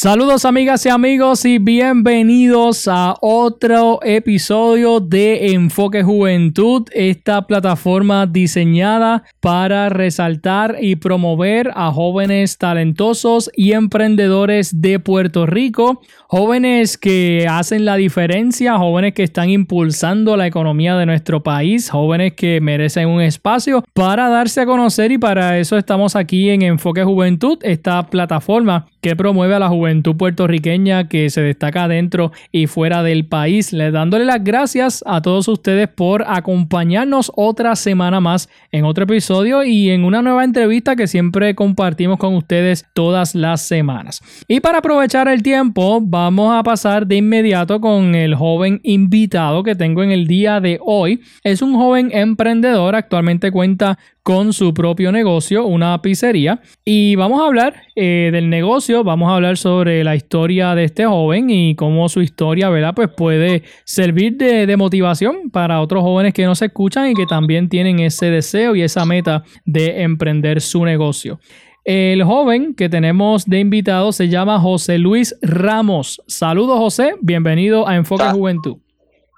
[0.00, 9.24] Saludos amigas y amigos y bienvenidos a otro episodio de Enfoque Juventud, esta plataforma diseñada
[9.40, 17.84] para resaltar y promover a jóvenes talentosos y emprendedores de Puerto Rico, jóvenes que hacen
[17.84, 23.20] la diferencia, jóvenes que están impulsando la economía de nuestro país, jóvenes que merecen un
[23.20, 28.86] espacio para darse a conocer y para eso estamos aquí en Enfoque Juventud, esta plataforma
[29.00, 33.72] que promueve a la juventud puertorriqueña que se destaca dentro y fuera del país.
[33.72, 39.64] Les dándole las gracias a todos ustedes por acompañarnos otra semana más en otro episodio
[39.64, 44.22] y en una nueva entrevista que siempre compartimos con ustedes todas las semanas.
[44.46, 49.74] Y para aprovechar el tiempo, vamos a pasar de inmediato con el joven invitado que
[49.74, 51.20] tengo en el día de hoy.
[51.42, 56.60] Es un joven emprendedor, actualmente cuenta con su propio negocio, una pizzería.
[56.84, 61.06] Y vamos a hablar eh, del negocio, vamos a hablar sobre la historia de este
[61.06, 62.94] joven y cómo su historia, ¿verdad?
[62.94, 67.26] Pues puede servir de, de motivación para otros jóvenes que no se escuchan y que
[67.26, 71.38] también tienen ese deseo y esa meta de emprender su negocio.
[71.84, 76.22] El joven que tenemos de invitado se llama José Luis Ramos.
[76.26, 78.76] Saludos José, bienvenido a Enfoque Juventud.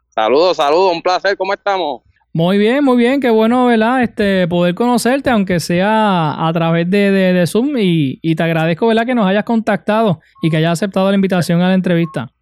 [0.09, 2.03] Saludos, saludos, un placer, ¿cómo estamos?
[2.33, 4.05] Muy bien, muy bien, qué bueno, ¿verdad?
[4.05, 9.05] Este, poder conocerte, aunque sea a través de, de, Zoom, y, y, te agradezco, ¿verdad?
[9.05, 12.33] Que nos hayas contactado y que hayas aceptado la invitación a la entrevista.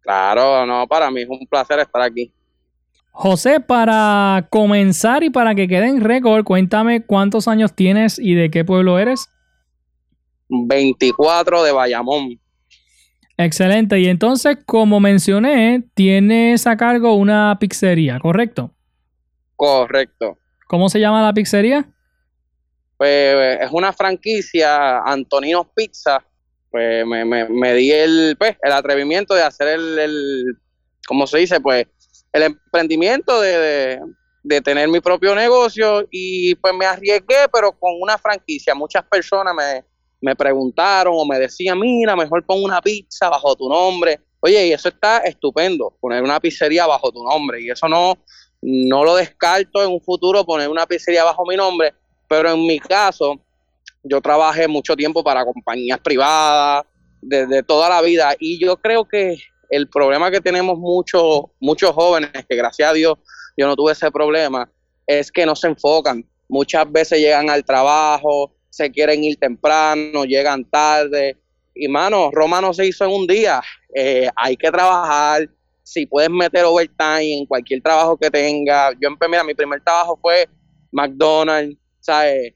[0.00, 2.30] Claro, no, para mí es un placer estar aquí.
[3.12, 8.50] José, para comenzar y para que quede en récord, cuéntame cuántos años tienes y de
[8.50, 9.30] qué pueblo eres.
[10.48, 12.40] 24 de Bayamón.
[13.38, 18.73] Excelente, y entonces, como mencioné, tienes a cargo una pizzería, ¿correcto?
[19.56, 20.38] Correcto.
[20.66, 21.84] ¿Cómo se llama la pizzería?
[22.96, 26.24] Pues es una franquicia, Antoninos Pizza.
[26.70, 30.58] Pues me, me, me di el, pues, el atrevimiento de hacer el, el
[31.06, 31.60] ¿cómo se dice?
[31.60, 31.86] Pues
[32.32, 34.00] el emprendimiento de, de,
[34.42, 38.74] de, tener mi propio negocio y pues me arriesgué, pero con una franquicia.
[38.74, 39.84] Muchas personas me,
[40.20, 44.20] me preguntaron o me decían, mira, mejor pon una pizza bajo tu nombre.
[44.40, 47.62] Oye, y eso está estupendo, poner una pizzería bajo tu nombre.
[47.62, 48.18] Y eso no,
[48.66, 51.92] no lo descarto en un futuro poner una pizzería bajo mi nombre,
[52.26, 53.38] pero en mi caso,
[54.02, 56.84] yo trabajé mucho tiempo para compañías privadas,
[57.20, 59.36] desde toda la vida, y yo creo que
[59.68, 63.18] el problema que tenemos muchos, muchos jóvenes, que gracias a Dios
[63.56, 64.70] yo no tuve ese problema,
[65.06, 66.24] es que no se enfocan.
[66.48, 71.36] Muchas veces llegan al trabajo, se quieren ir temprano, llegan tarde.
[71.74, 73.62] Y mano, Roma no se hizo en un día.
[73.94, 75.48] Eh, hay que trabajar,
[75.84, 78.90] si puedes meter overtime en cualquier trabajo que tenga.
[79.00, 80.48] Yo, mira, mi primer trabajo fue
[80.90, 82.54] McDonald's, ¿sabes?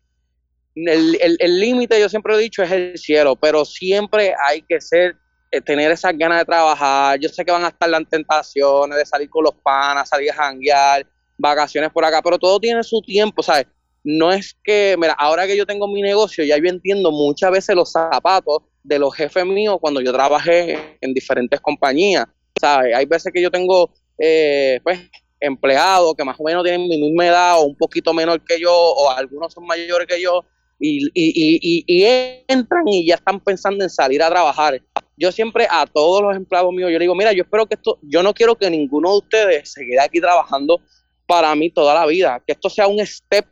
[0.75, 5.17] El límite, yo siempre he dicho, es el cielo, pero siempre hay que ser,
[5.51, 7.19] eh, tener esas ganas de trabajar.
[7.19, 10.35] Yo sé que van a estar las tentaciones de salir con los panas, salir a
[10.35, 11.07] janguear,
[11.37, 13.43] vacaciones por acá, pero todo tiene su tiempo.
[14.05, 17.77] No es que, mira, ahora que yo tengo mi negocio, ya yo entiendo muchas veces
[17.77, 22.25] los zapatos de los jefes míos cuando yo trabajé en diferentes compañías.
[22.61, 22.95] ¿Sabes?
[22.95, 25.01] Hay veces que yo tengo, eh, pues,
[25.41, 28.73] empleados que más o menos tienen mi misma edad o un poquito menor que yo,
[28.73, 30.45] o algunos son mayores que yo,
[30.81, 32.05] y, y, y,
[32.47, 34.81] entran y ya están pensando en salir a trabajar.
[35.17, 38.23] Yo siempre a todos los empleados míos, yo digo, mira, yo espero que esto, yo
[38.23, 40.81] no quiero que ninguno de ustedes se quede aquí trabajando
[41.27, 43.47] para mí toda la vida, que esto sea un step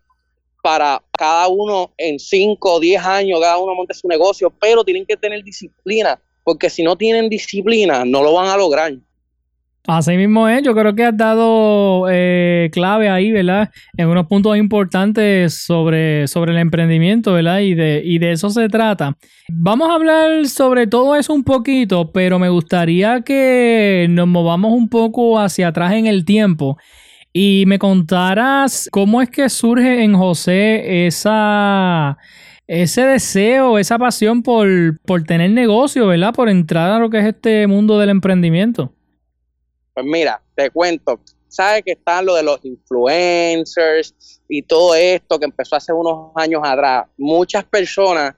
[0.63, 5.05] para cada uno en 5 o 10 años, cada uno monte su negocio, pero tienen
[5.05, 8.93] que tener disciplina porque si no tienen disciplina, no lo van a lograr.
[9.89, 13.71] Así mismo es, yo creo que has dado eh, clave ahí, ¿verdad?
[13.97, 17.59] En unos puntos importantes sobre, sobre el emprendimiento, ¿verdad?
[17.59, 19.17] Y de, y de eso se trata.
[19.49, 24.89] Vamos a hablar sobre todo eso un poquito, pero me gustaría que nos movamos un
[24.89, 26.79] poco hacia atrás en el tiempo
[27.33, 32.17] y me contaras cómo es que surge en José esa
[32.67, 36.35] ese deseo, esa pasión por, por tener negocio, ¿verdad?
[36.35, 38.93] Por entrar a lo que es este mundo del emprendimiento.
[39.95, 45.47] Pues mira, te cuento, sabes que están lo de los influencers y todo esto que
[45.47, 47.07] empezó hace unos años atrás.
[47.17, 48.35] Muchas personas,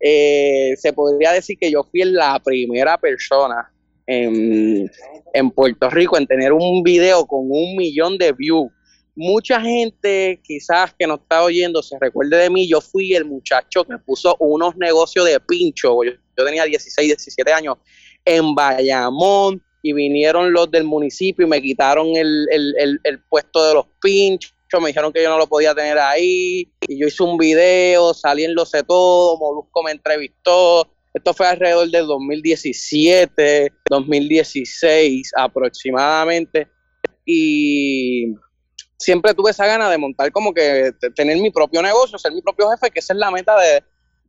[0.00, 3.72] eh, se podría decir que yo fui la primera persona
[4.06, 4.90] en,
[5.32, 8.70] en Puerto Rico en tener un video con un millón de views
[9.18, 13.82] mucha gente quizás que nos está oyendo se recuerde de mí, yo fui el muchacho
[13.82, 17.78] que puso unos negocios de pincho, yo, tenía 16, 17 años,
[18.24, 24.52] en Bayamón y vinieron los del municipio y me quitaron el, puesto de los pinchos,
[24.80, 28.44] me dijeron que yo no lo podía tener ahí y yo hice un video, salí
[28.44, 36.68] en Lo sé todo, Molusco me entrevistó, esto fue alrededor del 2017, 2016 aproximadamente
[37.26, 38.36] y
[38.98, 42.68] siempre tuve esa gana de montar como que tener mi propio negocio, ser mi propio
[42.70, 43.54] jefe, que esa es la meta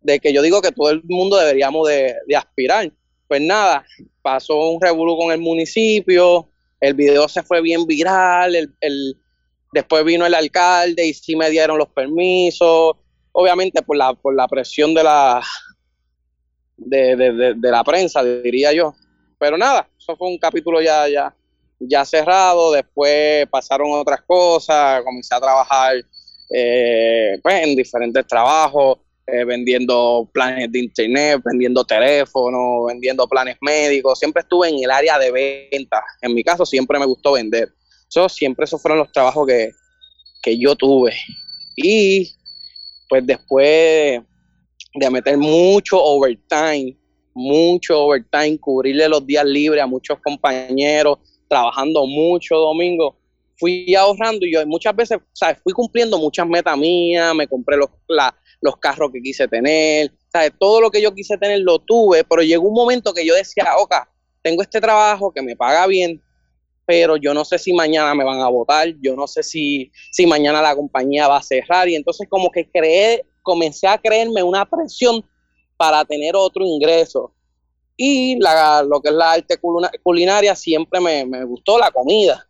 [0.03, 2.91] de, que yo digo que todo el mundo deberíamos de, aspirar.
[3.27, 3.85] Pues nada,
[4.21, 6.49] pasó un revuelo con el municipio,
[6.79, 9.17] el video se fue bien viral, el,
[9.73, 12.95] después vino el alcalde y sí me dieron los permisos,
[13.31, 15.43] obviamente por la, por la presión de la,
[16.77, 18.95] de, de la prensa, diría yo.
[19.37, 21.35] Pero nada, eso fue un capítulo ya, ya,
[21.79, 25.95] ya cerrado, después pasaron otras cosas, comencé a trabajar
[26.49, 34.17] eh, pues, en diferentes trabajos, eh, vendiendo planes de internet, vendiendo teléfonos, vendiendo planes médicos,
[34.17, 37.69] siempre estuve en el área de ventas, en mi caso siempre me gustó vender,
[38.07, 39.71] eso siempre esos fueron los trabajos que,
[40.41, 41.13] que yo tuve.
[41.75, 42.33] Y
[43.07, 44.21] pues después
[44.93, 46.97] de meter mucho overtime,
[47.33, 53.17] mucho overtime, cubrirle los días libres a muchos compañeros, trabajando mucho domingo,
[53.57, 55.57] fui ahorrando y yo muchas veces, ¿sabes?
[55.61, 57.89] Fui cumpliendo muchas metas mías, me compré los,
[58.61, 60.53] los carros que quise tener, ¿sabes?
[60.57, 63.75] Todo lo que yo quise tener lo tuve, pero llegó un momento que yo decía,
[63.77, 63.95] ok,
[64.41, 66.21] tengo este trabajo que me paga bien,
[66.85, 70.25] pero yo no sé si mañana me van a votar, yo no sé si, si
[70.25, 74.65] mañana la compañía va a cerrar y entonces como que creé, comencé a creerme una
[74.65, 75.23] presión
[75.77, 77.33] para tener otro ingreso
[78.01, 79.59] y la, lo que es la arte
[80.01, 82.47] culinaria siempre me, gustó la comida.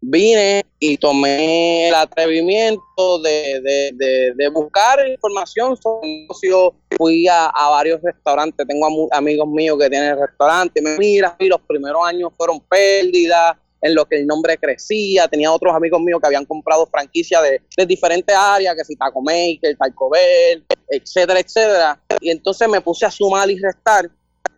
[0.00, 6.74] Vine y tomé el atrevimiento de, buscar información sobre negocio.
[6.96, 10.80] Fui a, varios restaurantes, tengo amigos míos que tienen restaurantes.
[10.80, 15.26] Me mira, y los primeros años fueron pérdidas en lo que el nombre crecía.
[15.26, 19.20] Tenía otros amigos míos que habían comprado franquicias de, de diferentes áreas, que si Taco
[19.20, 22.00] Maker, Taco Bell, etcétera, etcétera.
[22.20, 24.08] Y entonces me puse a sumar y restar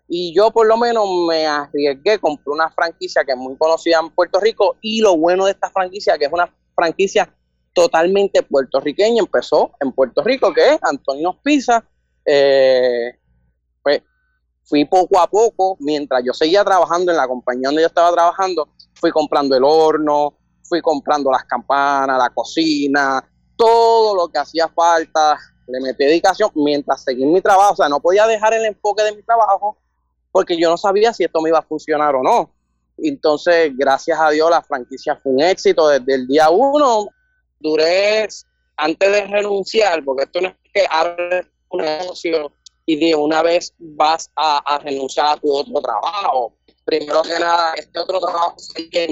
[0.06, 4.11] y yo por lo menos me arriesgué, compré una franquicia que es muy conocida en
[4.11, 7.33] Puerto Rico y lo bueno de esta franquicia, que es una franquicia
[7.73, 11.85] totalmente puertorriqueña, empezó en Puerto Rico, que es Antonio Pizza.
[12.25, 13.19] Eh,
[13.83, 14.03] pues
[14.65, 18.69] fui poco a poco, mientras yo seguía trabajando en la compañía donde yo estaba trabajando,
[18.95, 25.39] fui comprando el horno, fui comprando las campanas, la cocina, todo lo que hacía falta,
[25.67, 29.12] le metí dedicación mientras seguí mi trabajo, o sea, no podía dejar el enfoque de
[29.17, 29.79] mi trabajo
[30.35, 32.51] porque yo no sabía si esto me iba a funcionar o no.
[32.99, 37.07] Entonces, gracias a Dios, la franquicia fue un éxito desde el día uno.
[37.61, 38.27] Duré,
[38.77, 42.51] antes de renunciar, porque esto no es que abres un negocio
[42.85, 46.53] y de una vez vas a, renunciar a tu otro trabajo.
[46.85, 49.05] Primero que nada, este otro trabajo es que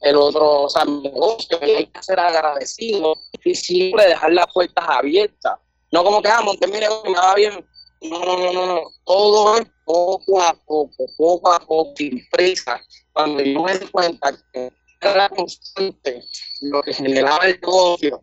[0.00, 3.14] el otro o sea, negocio, hay que ser agradecido
[3.44, 5.58] y siempre dejar las puertas abiertas.
[5.92, 7.66] No como que, ah, monté mi negocio y me va bien,
[8.02, 12.80] no, no, no, no, todo es poco a poco, poco a poco, sin prisa.
[13.12, 16.22] Cuando yo me di cuenta que era constante
[16.62, 18.22] lo que generaba el negocio,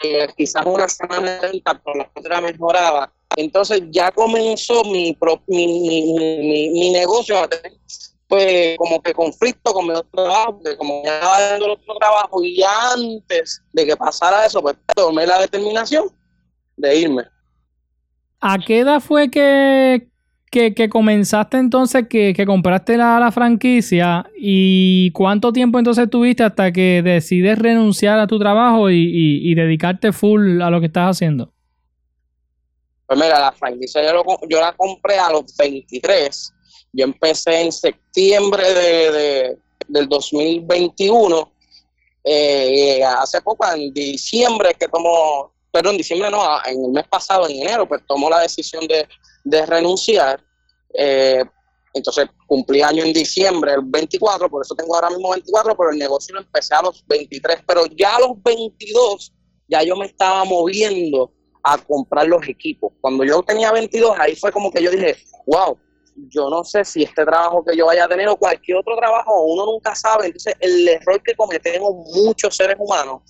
[0.00, 3.12] que quizás una semana de venta, pero la otra mejoraba.
[3.36, 7.72] Entonces ya comenzó mi, mi, mi, mi, negocio a tener
[8.28, 11.94] pues como que conflicto con mi otro trabajo, porque como ya estaba dando el otro
[11.94, 16.10] trabajo y antes de que pasara eso, pues tomé la determinación
[16.76, 17.24] de irme.
[18.40, 20.08] ¿A qué edad fue que,
[20.50, 24.30] que, comenzaste entonces, que, compraste la, franquicia?
[24.36, 30.60] ¿Y cuánto tiempo entonces tuviste hasta que decides renunciar a tu trabajo y, dedicarte full
[30.60, 31.52] a lo que estás haciendo?
[33.06, 36.52] Pues mira, la franquicia yo, la compré a los 23.
[36.92, 41.52] Yo empecé en septiembre de, del 2021.
[42.24, 47.46] Eh, hace poco, en diciembre, que tomó pero en diciembre no, en el mes pasado,
[47.46, 50.42] en enero, pues tomó la decisión de, renunciar.
[50.94, 51.44] Eh,
[51.92, 55.98] entonces cumplí año en diciembre, el 24, por eso tengo ahora mismo 24, pero el
[55.98, 59.34] negocio lo empecé a los 23, pero ya a los 22
[59.68, 61.30] ya yo me estaba moviendo
[61.62, 62.94] a comprar los equipos.
[63.02, 65.14] Cuando yo tenía 22, ahí fue como que yo dije,
[65.46, 65.76] wow,
[66.30, 69.42] yo no sé si este trabajo que yo vaya a tener o cualquier otro trabajo,
[69.42, 70.28] uno nunca sabe.
[70.28, 73.20] Entonces, el error que cometemos muchos seres humanos,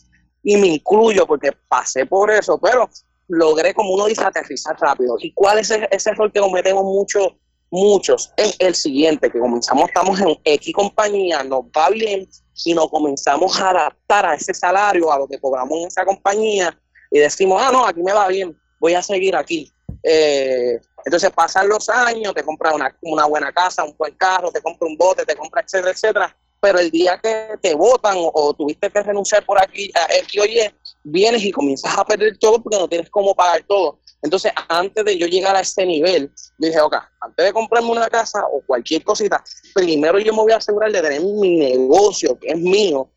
[0.46, 2.88] y me incluyo porque pasé por eso, pero
[3.26, 5.16] logré, como uno dice, aterrizar rápido.
[5.18, 7.32] ¿Y cuál es ese, error que cometemos muchos?
[7.68, 12.28] Muchos es el siguiente, que comenzamos, estamos en X compañía, nos va bien
[12.64, 16.78] y nos comenzamos a adaptar a ese salario, a lo que cobramos en esa compañía
[17.10, 19.72] y decimos, ah, no, aquí me va bien, voy a seguir aquí.
[20.00, 24.62] Eh, entonces pasan los años, te compras una, una, buena casa, un buen carro, te
[24.62, 26.36] compras un bote, te compras etcétera, etcétera.
[26.60, 31.44] Pero el día que te votan o, tuviste que renunciar por aquí, a oye, vienes
[31.44, 33.98] y comienzas a perder todo porque no tienes cómo pagar todo.
[34.22, 38.44] Entonces, antes de yo llegar a este nivel, dije, ok, antes de comprarme una casa
[38.50, 39.44] o cualquier cosita,
[39.74, 43.10] primero yo me voy a asegurar de tener mi negocio, que es mío,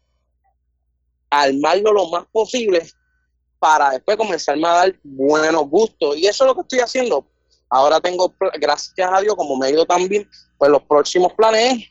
[1.29, 2.86] armarlo lo más posible
[3.60, 6.17] para después comenzarme a dar buenos gustos.
[6.17, 7.25] Y eso es lo que estoy haciendo.
[7.69, 10.27] Ahora tengo, gracias a Dios, como me he ido también,
[10.58, 11.88] pues los próximos planes,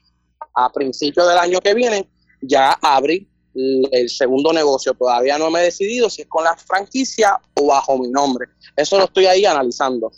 [0.58, 2.08] a principios del año que viene,
[2.40, 4.94] ya abrir el segundo negocio.
[4.94, 8.46] Todavía no me he decidido si es con la franquicia o bajo mi nombre.
[8.76, 10.10] Eso lo estoy ahí analizando.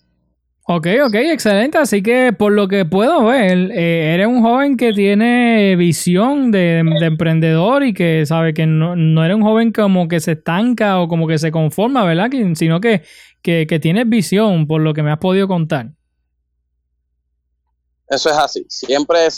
[0.67, 1.79] Ok, ok, excelente.
[1.79, 6.79] Así que por lo que puedo ver, eh, eres un joven que tiene visión de,
[6.79, 11.09] emprendedor y que sabe que no, no, eres un joven como que se estanca o
[11.09, 12.31] como que se conforma, ¿verdad?
[12.55, 13.03] sino que,
[13.43, 15.91] que, que tienes visión por lo que me has podido contar.
[18.09, 18.67] Eso es así.
[18.69, 19.31] Siempre,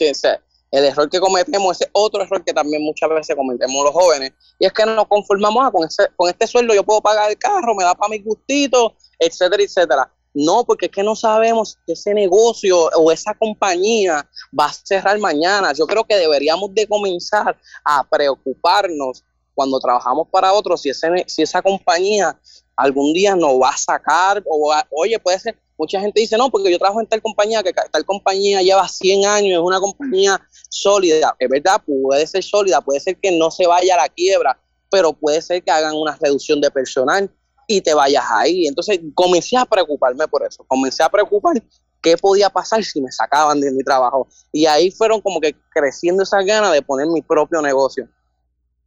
[0.73, 4.67] el error que cometemos, ese otro error que también muchas veces cometemos los jóvenes, y
[4.67, 7.39] es que nos conformamos a ah, con, ese, con este sueldo, yo puedo pagar el
[7.39, 11.93] carro, me da para mi gustito, etcétera, etcétera no, porque es que no sabemos si
[11.93, 15.73] ese negocio o esa compañía va a cerrar mañana.
[15.73, 19.25] Yo creo que deberíamos de comenzar a preocuparnos
[19.55, 22.39] cuando trabajamos para otros si, ese, si esa compañía
[22.75, 26.71] algún día nos va a sacar o oye, puede ser, mucha gente dice, no, porque
[26.71, 31.35] yo trabajo en tal compañía, que tal compañía lleva 100 años, es una compañía sólida.
[31.39, 34.59] Es verdad, puede ser sólida, puede ser que no se vaya a la quiebra,
[34.91, 37.31] pero puede ser que hagan una reducción de personal
[37.67, 38.67] y te vayas ahí.
[38.67, 41.63] Entonces comencé a preocuparme por eso, comencé a preocupar
[42.03, 44.29] qué podía pasar si me sacaban de mi trabajo.
[44.53, 48.09] Y ahí fueron como que creciendo esas ganas de poner mi propio negocio.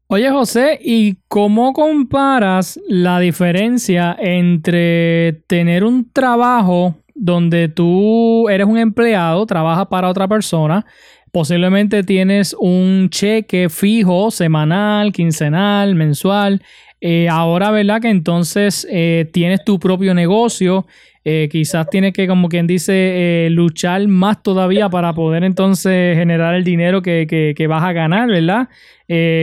[0.07, 8.77] Oye José, ¿y cómo comparas la diferencia entre tener un trabajo donde tú eres un
[8.77, 10.85] empleado, trabajas para otra persona,
[11.31, 16.61] posiblemente tienes un cheque fijo, semanal, quincenal, mensual,
[17.01, 17.99] eh, ahora, ¿verdad?
[17.99, 20.85] Que entonces eh, tienes tu propio negocio,
[21.25, 26.63] eh, quizás tienes que, como quien dice, luchar más todavía para poder entonces generar el
[26.63, 28.69] dinero que, vas a ganar, ¿verdad?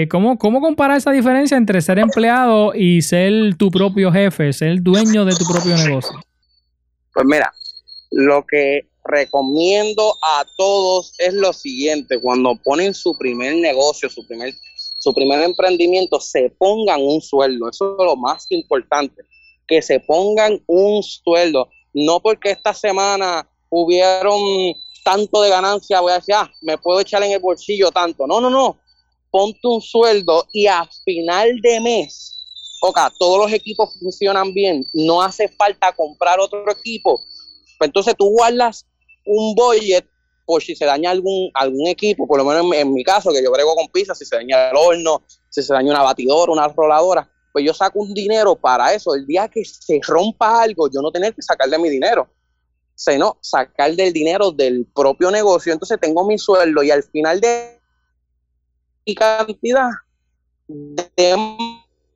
[0.09, 5.25] ¿cómo, ¿Cómo comparar esa diferencia entre ser empleado y ser tu propio jefe, ser dueño
[5.25, 6.19] de tu propio negocio?
[7.13, 7.53] Pues mira,
[8.13, 14.55] lo que recomiendo a todos es lo siguiente, cuando ponen su primer negocio, su primer
[15.03, 17.69] su primer emprendimiento, se pongan un sueldo.
[17.69, 19.25] Eso es lo más importante,
[19.67, 21.69] que se pongan un sueldo.
[21.95, 24.41] No porque esta semana hubieron
[25.05, 28.27] tanto de ganancia, voy a decir, ah, me puedo echar en el bolsillo tanto.
[28.27, 28.79] No, no, no.
[29.31, 32.47] Ponte un sueldo y a final de mes,
[32.83, 37.23] ok, todos los equipos funcionan bien, no hace falta comprar otro equipo.
[37.79, 38.87] Pues entonces tú guardas
[39.25, 40.07] un budget
[40.45, 43.51] por si se daña algún, algún equipo, por lo menos en, mi caso, que yo
[43.51, 47.32] brego con pizzas, si se daña el horno, si se daña una batidora, una roladora,
[47.53, 49.15] pues yo saco un dinero para eso.
[49.15, 52.29] El día que se rompa algo, yo no tener que sacar de mi dinero,
[52.95, 55.73] sino sacar del dinero del propio negocio.
[55.73, 57.81] Entonces tengo mi sueldo y al final de
[59.07, 59.91] mi cantidad
[60.69, 61.37] de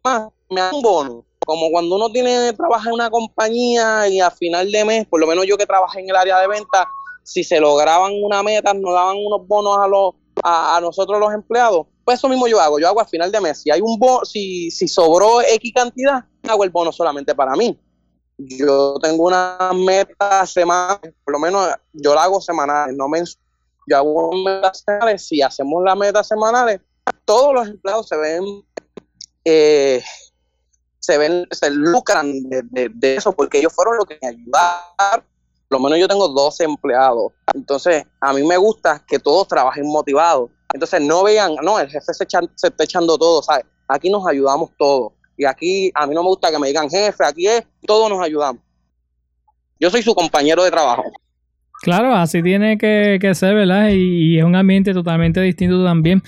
[0.02, 1.24] más me dan un bono.
[1.44, 5.26] Como cuando uno tiene trabaja en una compañía y a final de mes, por lo
[5.26, 6.88] menos yo que trabajé en el área de venta,
[7.22, 11.86] si se lograban una meta, nos daban unos bonos a los a, nosotros los empleados,
[12.06, 14.24] pues eso mismo yo hago, yo hago al final de mes, si hay un bono,
[14.24, 17.76] si, si sobró X cantidad, hago el bono solamente para mí.
[18.38, 23.44] Yo tengo una meta semanal, por lo menos yo la hago semanal, no mensual.
[23.88, 26.80] Yo hago metas semanales, si hacemos las metas semanales,
[27.24, 28.44] todos los empleados se ven
[29.44, 30.00] eh,
[31.00, 35.24] se ven, se lucran de, de, eso porque ellos fueron los que me ayudaron
[35.68, 37.32] lo menos yo tengo 12 empleados.
[37.54, 40.50] Entonces, a mí me gusta que todos trabajen motivados.
[40.72, 43.64] Entonces, no vean, no, el jefe se, está echando todo, ¿sabes?
[43.88, 45.12] Aquí nos ayudamos todos.
[45.36, 48.20] Y aquí, a mí no me gusta que me digan jefe, aquí es, todos nos
[48.20, 48.62] ayudamos.
[49.78, 51.04] Yo soy su compañero de trabajo.
[51.82, 53.90] Claro, así tiene que, ser, ¿verdad?
[53.90, 56.22] Y, es un ambiente totalmente distinto también.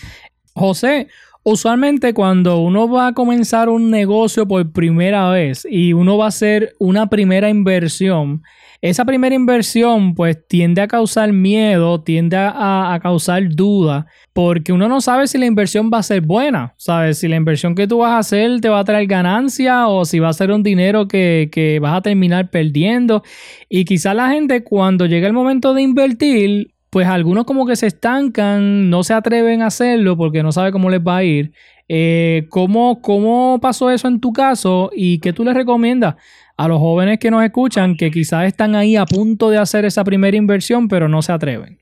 [0.54, 1.09] José,
[1.50, 6.28] Usualmente cuando uno va a comenzar un negocio por primera vez y uno va a
[6.28, 8.42] hacer una primera inversión,
[8.80, 15.00] esa primera inversión pues tiende a causar miedo, tiende a, causar duda, porque uno no
[15.00, 17.18] sabe si la inversión va a ser buena, ¿sabes?
[17.18, 20.20] Si la inversión que tú vas a hacer te va a traer ganancia o si
[20.20, 23.23] va a ser un dinero que, que vas a terminar perdiendo.
[23.68, 27.87] Y quizá la gente cuando llega el momento de invertir pues algunos como que se
[27.87, 31.52] estancan, no se atreven a hacerlo porque no sabe cómo les va a ir.
[31.90, 36.16] Eh, ¿cómo, ¿Cómo pasó eso en tu caso y qué tú les recomiendas
[36.59, 40.03] a los jóvenes que nos escuchan que quizás están ahí a punto de hacer esa
[40.03, 41.81] primera inversión pero no se atreven?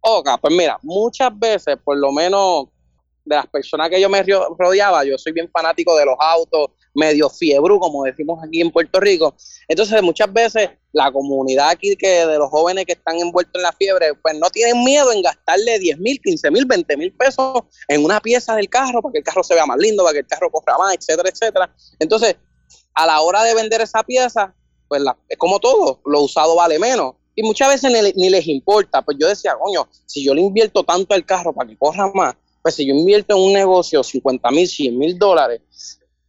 [0.00, 2.66] Ok, pues mira, muchas veces, por lo menos
[3.24, 7.28] de las personas que yo me rodeaba, yo soy bien fanático de los autos, medio
[7.28, 9.34] fiebru, como decimos aquí en Puerto Rico.
[9.66, 13.72] Entonces, muchas veces la comunidad aquí que de los jóvenes que están envueltos en la
[13.72, 18.04] fiebre, pues no tienen miedo en gastarle 10 mil, 15 mil, 20 mil pesos en
[18.04, 20.26] una pieza del carro para que el carro se vea más lindo, para que el
[20.26, 21.74] carro corra más, etcétera, etcétera.
[21.98, 22.36] Entonces,
[22.96, 24.54] a la hora de vender esa pieza,
[24.88, 27.14] pues es como todo, lo usado vale menos.
[27.34, 29.02] Y muchas veces ni, les importa.
[29.02, 32.34] Pues yo decía, coño, si yo le invierto tanto al carro para que corra más,
[32.62, 35.60] pues si yo invierto en un negocio 50 mil, 100 mil dólares,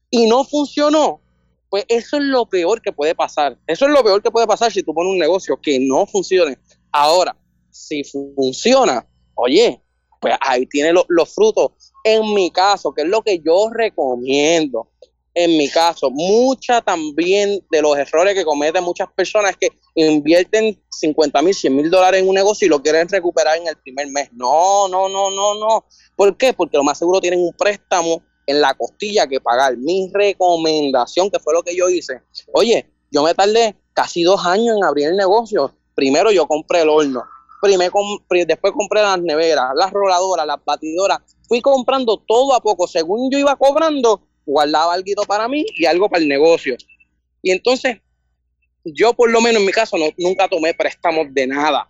[0.10, 1.22] y no funcionó,
[1.70, 3.58] pues eso es lo peor que puede pasar.
[3.66, 6.58] Eso es lo peor que puede pasar si tú pones un negocio que no funcione.
[6.92, 7.36] Ahora,
[7.72, 9.82] si funciona, oye,
[10.20, 11.72] pues ahí tiene los frutos.
[12.04, 14.90] En mi caso, que es lo que yo recomiendo,
[15.40, 20.82] en mi caso, mucha también de los errores que cometen muchas personas es que invierten
[20.90, 24.08] 50 mil, 100 mil dólares en un negocio y lo quieren recuperar en el primer
[24.08, 24.30] mes.
[24.34, 25.86] No, no, no, no, no.
[26.16, 26.54] ¿Por qué?
[26.54, 29.78] Porque lo más seguro tienen un préstamo en la costilla que pagar.
[29.78, 34.76] Mi recomendación, que fue lo que yo hice, oye, yo me tardé casi dos años
[34.76, 35.72] en abrir el negocio.
[35.94, 37.24] Primero yo compré el horno,
[37.62, 37.94] primero,
[38.48, 41.20] después compré las neveras, las roladoras, las batidoras.
[41.48, 42.88] Fui comprando todo a poco.
[42.88, 46.76] Según yo iba cobrando, guardaba algo para mí y algo para el negocio.
[47.44, 47.98] Y entonces,
[48.84, 51.88] yo por lo menos en mi caso no, nunca tomé préstamos de nada.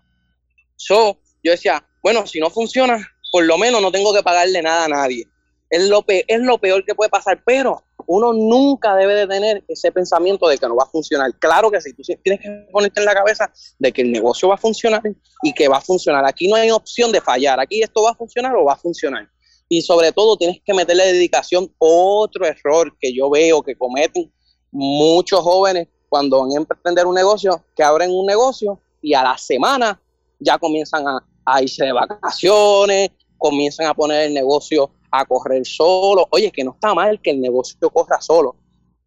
[0.90, 2.98] yo decía, bueno, si no funciona,
[3.32, 5.26] por lo menos no tengo que pagarle nada a nadie
[5.70, 9.64] es lo, peor, es lo peor que puede pasar, pero uno nunca debe de tener
[9.68, 11.34] ese pensamiento de que no va a funcionar.
[11.40, 14.56] Claro que sí, tú tienes que ponerte en la cabeza de que el negocio va
[14.56, 15.02] a funcionar
[15.44, 16.26] y que va a funcionar.
[16.26, 19.30] Aquí no hay opción de fallar, aquí esto va a funcionar o va a funcionar.
[19.70, 21.74] Y sobre todo tienes que meterle dedicación.
[21.78, 24.32] Otro error que yo veo que cometen
[24.72, 29.38] muchos jóvenes cuando van a emprender un negocio, que abren un negocio y a la
[29.38, 30.02] semana
[30.40, 36.28] ya comienzan a, a irse de vacaciones, comienzan a poner el negocio a correr solo.
[36.32, 38.56] Oye, que no está mal que el negocio corra solo,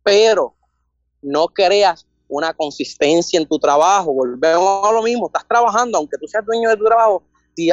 [0.02, 0.54] pero
[1.22, 4.12] no creas una consistencia en tu trabajo.
[4.12, 7.22] Volvemos a lo mismo, estás trabajando, aunque tú seas dueño de tu trabajo,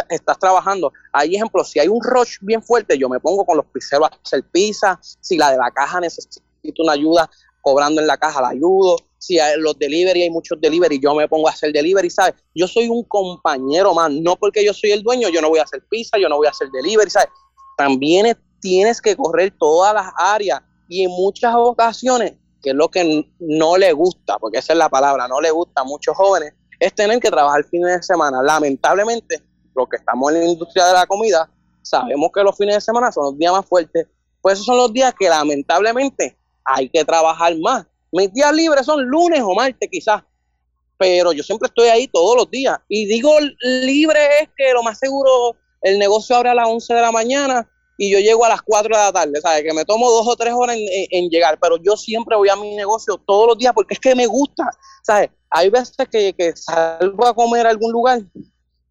[0.09, 0.91] estás trabajando.
[1.13, 4.19] Hay ejemplos, si hay un rush bien fuerte, yo me pongo con los pizzeros a
[4.23, 6.43] hacer pizza, si la de la caja necesita
[6.79, 7.29] una ayuda
[7.61, 8.97] cobrando en la caja, la ayudo.
[9.17, 12.35] Si hay los delivery, hay muchos delivery, yo me pongo a hacer delivery, ¿sabes?
[12.53, 15.63] Yo soy un compañero más, no porque yo soy el dueño, yo no voy a
[15.63, 17.29] hacer pizza, yo no voy a hacer delivery, ¿sabes?
[17.77, 23.25] también tienes que correr todas las áreas y en muchas ocasiones, que es lo que
[23.39, 26.93] no le gusta, porque esa es la palabra, no le gusta a muchos jóvenes, es
[26.93, 28.41] tener que trabajar fines de semana.
[28.41, 29.41] Lamentablemente,
[29.77, 31.49] los que estamos en la industria de la comida,
[31.81, 34.07] sabemos que los fines de semana son los días más fuertes,
[34.41, 37.85] pues esos son los días que lamentablemente hay que trabajar más.
[38.11, 40.23] Mis días libres son lunes o martes quizás,
[40.97, 42.77] pero yo siempre estoy ahí todos los días.
[42.87, 47.01] Y digo libre es que lo más seguro el negocio abre a las 11 de
[47.01, 49.63] la mañana y yo llego a las 4 de la tarde, ¿sabes?
[49.63, 52.75] Que me tomo dos o tres horas en, llegar, pero yo siempre voy a mi
[52.75, 54.69] negocio todos los días porque es que me gusta,
[55.03, 55.29] ¿sabes?
[55.49, 58.21] Hay veces que, que salgo a comer a algún lugar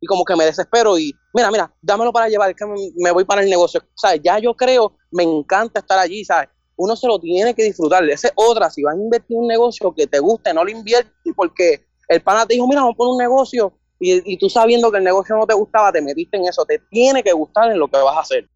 [0.01, 3.25] y como que me desespero y, mira, mira, dámelo para llevar, es que me, voy
[3.25, 4.21] para el negocio, ¿sabes?
[4.23, 6.49] Ya yo creo, me encanta estar allí, ¿sabes?
[6.77, 8.05] Uno se lo tiene que disfrutar.
[8.05, 11.13] Esa es otra, si vas a invertir un negocio que te guste, no lo inviertes
[11.35, 14.99] porque el pana te dijo, mira, vamos a poner un negocio y, tú sabiendo que
[14.99, 17.89] el negocio no te gustaba, te metiste en eso, te tiene que gustar en lo
[17.89, 18.49] que vas a hacer.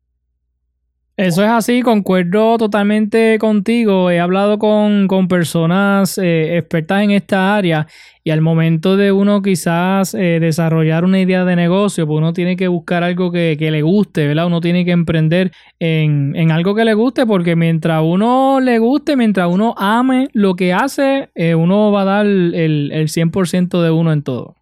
[1.16, 4.10] Eso es así, concuerdo totalmente contigo.
[4.10, 7.86] He hablado con, personas eh, expertas en esta área
[8.24, 12.56] y al momento de uno quizás eh, desarrollar una idea de negocio, pues uno tiene
[12.56, 14.46] que buscar algo que, le guste, ¿verdad?
[14.46, 19.48] Uno tiene que emprender en, algo que le guste porque mientras uno le guste, mientras
[19.50, 24.12] uno ame lo que hace, eh, uno va a dar el, el 100% de uno
[24.12, 24.56] en todo.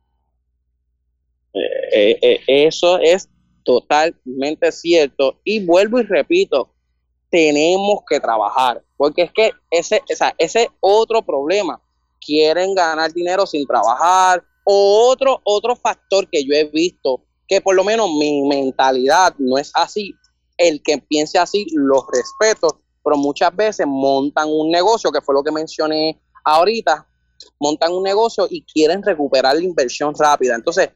[1.92, 3.28] Eso es
[3.68, 5.40] totalmente cierto.
[5.44, 6.72] Y vuelvo y repito,
[7.30, 10.02] tenemos que trabajar, porque es que ese,
[10.38, 11.78] ese otro problema.
[12.20, 14.42] Quieren ganar dinero sin trabajar.
[14.64, 19.56] O otro, otro factor que yo he visto, que por lo menos mi mentalidad no
[19.56, 20.14] es así,
[20.56, 25.42] el que piense así, los respeto, pero muchas veces montan un negocio, que fue lo
[25.42, 27.06] que mencioné ahorita,
[27.60, 30.56] montan un negocio y quieren recuperar la inversión rápida.
[30.56, 30.90] Entonces,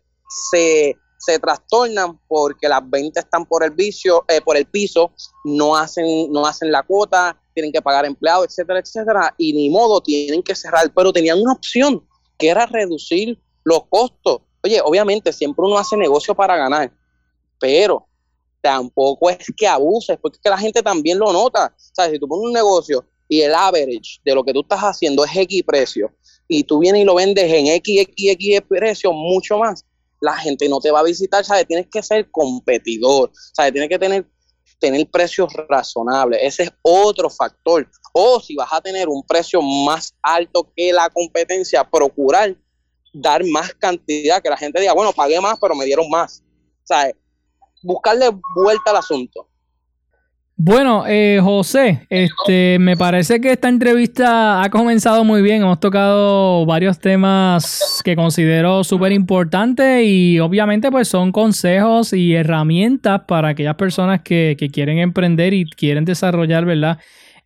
[0.51, 5.13] se, se trastornan porque las ventas están por el vicio, eh, por el piso,
[5.45, 10.01] no hacen, no hacen la cuota, tienen que pagar empleados, etcétera, etcétera, y ni modo
[10.01, 12.05] tienen que cerrar, pero tenían una opción
[12.37, 14.41] que era reducir los costos.
[14.65, 16.93] Oye, obviamente siempre uno hace negocio para ganar,
[17.61, 18.09] pero
[18.61, 21.73] tampoco es que abuses, porque es que la gente también lo nota.
[21.77, 22.13] ¿Sabes?
[22.13, 25.37] Si tú pones un negocio y el average de lo que tú estás haciendo es
[25.37, 26.13] X precio
[26.49, 29.85] y tú vienes y lo vendes en X, X, X precio mucho más,
[30.23, 31.67] la gente no te va a visitar, ¿sabes?
[31.67, 33.73] Tienes que ser competidor, ¿sabes?
[33.73, 34.27] Tienes que tener,
[34.79, 37.87] tener precios razonables, ese es otro factor.
[38.15, 42.57] O si vas a tener un precio más alto que la competencia, procurar
[43.13, 46.43] dar más cantidad, que la gente diga, bueno, pagué más, pero me dieron más.
[46.85, 47.15] ¿Sabes?
[47.83, 49.49] Buscarle vuelta al asunto.
[50.57, 55.63] Bueno, eh, José, este, me parece que esta entrevista ha comenzado muy bien.
[55.63, 63.23] Hemos tocado varios temas que considero súper importantes y obviamente pues son consejos y herramientas
[63.27, 66.99] para aquellas personas que, que quieren emprender y quieren desarrollar, ¿verdad?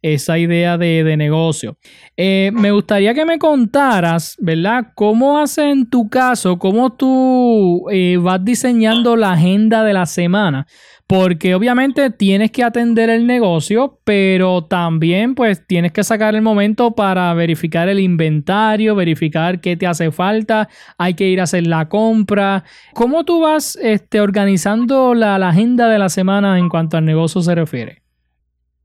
[0.03, 1.79] Esa idea de, negocio.
[2.17, 4.93] Eh, me gustaría que me contaras, ¿verdad?
[4.95, 10.67] ¿Cómo hace en tu caso, cómo tú eh, vas diseñando la agenda de la semana?
[11.09, 16.97] Porque obviamente tienes que atender el negocio, pero también pues tienes que sacar el momento
[16.97, 21.89] para verificar el inventario, verificar qué te hace falta, hay que ir a hacer la
[21.89, 22.65] compra.
[22.93, 27.41] ¿Cómo tú vas este, organizando la, la agenda de la semana en cuanto al negocio
[27.41, 28.03] se refiere?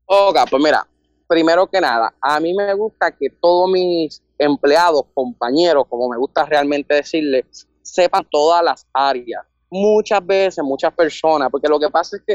[0.06, 0.86] Ok, pues mira,
[1.26, 6.44] primero que nada, a mí me gusta que todos mis empleados, compañeros, como me gusta
[6.44, 9.44] realmente decirles, sepan todas las áreas.
[9.70, 12.34] Muchas veces, muchas personas, porque lo que pasa es que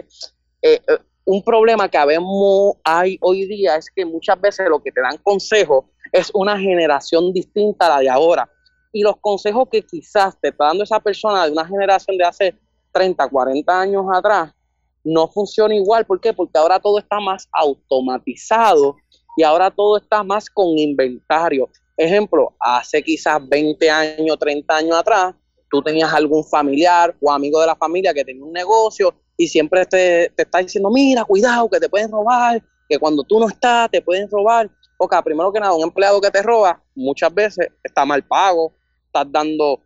[0.61, 4.91] eh, eh, un problema que habemos hay hoy día es que muchas veces lo que
[4.91, 8.49] te dan consejos es una generación distinta a la de ahora.
[8.93, 12.55] Y los consejos que quizás te está dando esa persona de una generación de hace
[12.93, 14.53] 30, 40 años atrás,
[15.07, 16.05] no funciona igual.
[16.05, 16.33] ¿Por qué?
[16.33, 18.97] Porque ahora todo está más automatizado
[19.37, 21.69] y ahora todo está más con inventario.
[21.95, 25.33] Ejemplo, hace quizás 20 años, 30 años atrás,
[25.71, 29.85] tú tenías algún familiar o amigo de la familia que tenía un negocio y siempre
[29.85, 33.89] te, te está diciendo, mira, cuidado, que te pueden robar, que cuando tú no estás,
[33.89, 34.69] te pueden robar.
[34.97, 38.73] Porque primero que nada, un empleado que te roba muchas veces está mal pago,
[39.05, 39.83] estás dando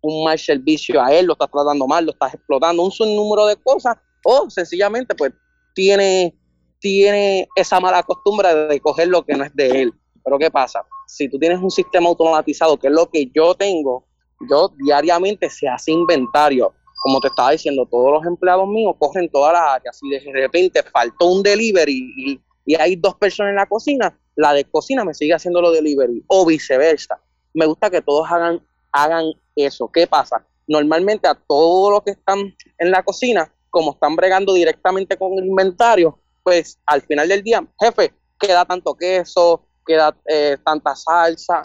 [0.00, 3.56] un mal servicio a él, lo estás tratando mal, lo estás explotando, un sinnúmero de
[3.56, 5.32] cosas o sencillamente pues
[5.74, 6.34] tiene,
[6.78, 9.94] tiene esa mala costumbre de coger lo que no es de él.
[10.24, 10.84] Pero ¿qué pasa?
[11.06, 14.06] Si tú tienes un sistema automatizado, que es lo que yo tengo,
[14.48, 16.72] yo diariamente se hace inventario.
[17.02, 19.98] Como te estaba diciendo, todos los empleados míos cogen todas las áreas.
[19.98, 22.40] Si de repente faltó un delivery y,
[22.78, 26.46] hay dos personas en la cocina, la de cocina me sigue haciendo los delivery o
[26.46, 27.20] viceversa.
[27.54, 29.24] Me gusta que todos hagan, hagan
[29.56, 29.90] eso.
[29.92, 30.46] ¿Qué pasa?
[30.68, 32.38] Normalmente a todos los que están
[32.78, 37.66] en la cocina como están bregando directamente con el inventario, pues al final del día,
[37.80, 41.64] jefe, queda tanto queso, queda eh, tanta salsa,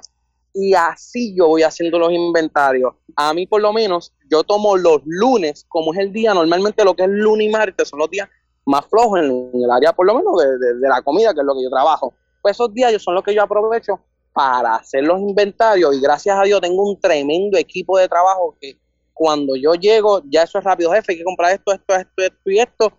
[0.54, 2.93] y así yo voy haciendo los inventarios.
[3.15, 6.96] A mí por lo menos, yo tomo los lunes, como es el día, normalmente lo
[6.96, 8.28] que es lunes y martes son los días
[8.65, 11.63] más flojos en, el área por lo menos de, la comida, que es lo que
[11.63, 12.13] yo trabajo.
[12.41, 14.00] Pues esos días son los que yo aprovecho
[14.34, 18.80] para hacer los inventarios y gracias a Dios tengo un tremendo equipo de trabajo que
[19.18, 22.50] cuando yo llego, ya eso es rápido, jefe, hay que comprar esto, esto, esto, esto
[22.50, 22.94] y esto.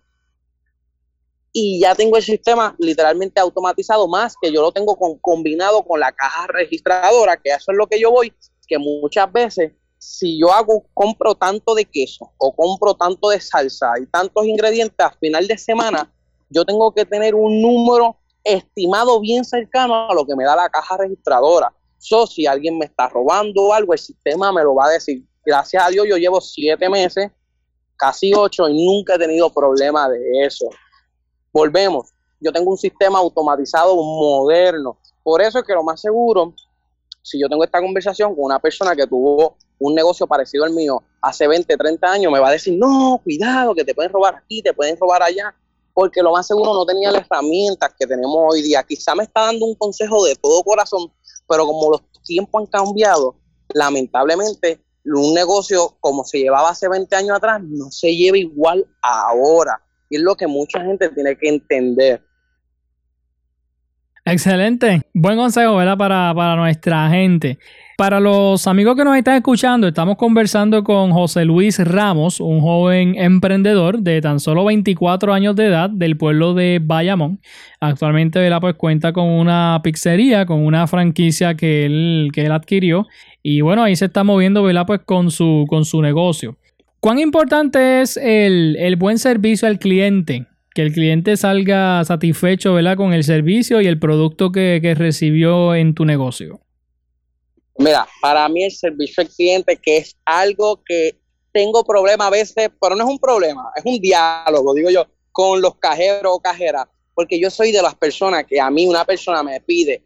[1.51, 6.11] Y ya tengo el sistema literalmente automatizado, más que yo lo tengo combinado con la
[6.11, 8.33] caja registradora, que eso es lo que yo voy,
[8.67, 13.91] que muchas veces si yo hago, compro tanto de queso o compro tanto de salsa
[14.01, 16.11] y tantos ingredientes a final de semana,
[16.49, 20.69] yo tengo que tener un número estimado bien cercano a lo que me da la
[20.69, 21.73] caja registradora.
[21.97, 25.83] So, si alguien me está robando algo, el sistema me lo va a decir gracias
[25.83, 27.31] a Dios yo llevo siete meses,
[27.95, 30.65] casi ocho, y nunca he tenido problema de eso.
[31.51, 34.97] Volvemos, yo tengo un sistema automatizado moderno.
[35.23, 36.53] Por eso es que lo más seguro,
[37.21, 41.01] si yo tengo esta conversación con una persona que tuvo un negocio parecido al mío
[41.21, 44.61] hace 20, 30 años, me va a decir, no, cuidado, que te pueden robar aquí,
[44.61, 45.53] te pueden robar allá,
[45.93, 48.83] porque lo más seguro no tenía las herramientas que tenemos hoy día.
[48.83, 51.11] Quizá me está dando un consejo de todo corazón,
[51.47, 53.35] pero como los tiempos han cambiado,
[53.73, 59.81] lamentablemente un negocio como se llevaba hace 20 años atrás no se lleva igual ahora.
[60.09, 62.23] Y es lo que mucha gente tiene que entender.
[64.31, 65.01] Excelente.
[65.13, 65.97] Buen consejo, ¿verdad?
[65.97, 67.57] Para, para nuestra gente.
[67.97, 73.15] Para los amigos que nos están escuchando, estamos conversando con José Luis Ramos, un joven
[73.17, 77.41] emprendedor de tan solo 24 años de edad del pueblo de Bayamón.
[77.79, 78.61] Actualmente, ¿verdad?
[78.61, 83.07] Pues cuenta con una pizzería, con una franquicia que él, que él adquirió.
[83.41, 84.85] Y bueno, ahí se está moviendo, ¿verdad?
[84.85, 86.57] Pues con su, con su negocio.
[86.99, 90.45] ¿Cuán importante es el, el buen servicio al cliente?
[90.79, 92.95] Que el cliente salga satisfecho, ¿verdad?
[92.95, 96.61] Con el servicio y el producto que, que recibió en tu negocio.
[97.77, 101.19] Mira, para mí el servicio al cliente, que es algo que
[101.51, 105.61] tengo problema a veces, pero no es un problema, es un diálogo, digo yo, con
[105.61, 109.43] los cajeros o cajeras, porque yo soy de las personas que a mí una persona
[109.43, 110.05] me pide,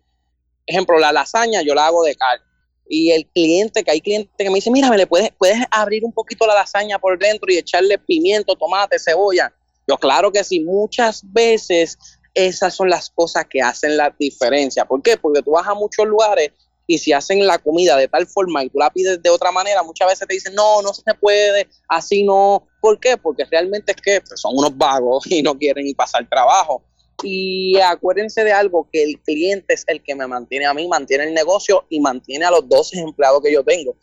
[0.65, 2.43] ejemplo, la lasaña yo la hago de carne.
[2.89, 6.03] Y el cliente, que hay clientes que me dicen, mira, me le puedes, puedes abrir
[6.03, 9.53] un poquito la lasaña por dentro y echarle pimiento, tomate, cebolla.
[9.87, 11.97] Yo claro que sí, muchas veces
[12.33, 14.85] esas son las cosas que hacen la diferencia.
[14.85, 15.17] ¿Por qué?
[15.17, 16.51] Porque tú vas a muchos lugares
[16.85, 19.83] y si hacen la comida de tal forma y tú la pides de otra manera,
[19.83, 22.67] muchas veces te dicen, no, no se puede, así no.
[22.81, 23.17] ¿Por qué?
[23.17, 26.83] Porque realmente es que pues, son unos vagos y no quieren pasar trabajo.
[27.21, 31.25] Y acuérdense de algo, que el cliente es el que me mantiene a mí, mantiene
[31.25, 33.95] el negocio y mantiene a los 12 empleados que yo tengo.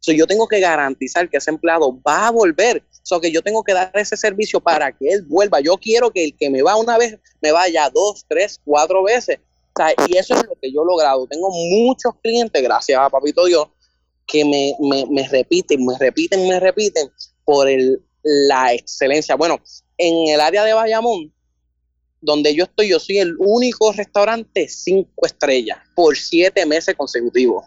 [0.00, 2.84] So, yo tengo que garantizar que ese empleado va a volver.
[3.02, 5.60] So, que yo tengo que dar ese servicio para que él vuelva.
[5.60, 9.38] Yo quiero que el que me va una vez, me vaya dos, tres, cuatro veces
[10.08, 11.26] y eso es lo que yo he logrado.
[11.26, 13.68] Tengo muchos clientes, gracias a Papito Dios,
[14.26, 17.10] que me, repiten, me repiten, me repiten
[17.44, 19.36] por el, la excelencia.
[19.36, 19.60] Bueno,
[19.96, 21.32] en el área de Bayamón,
[22.20, 27.64] donde yo estoy, yo soy el único restaurante cinco estrellas por siete meses consecutivos.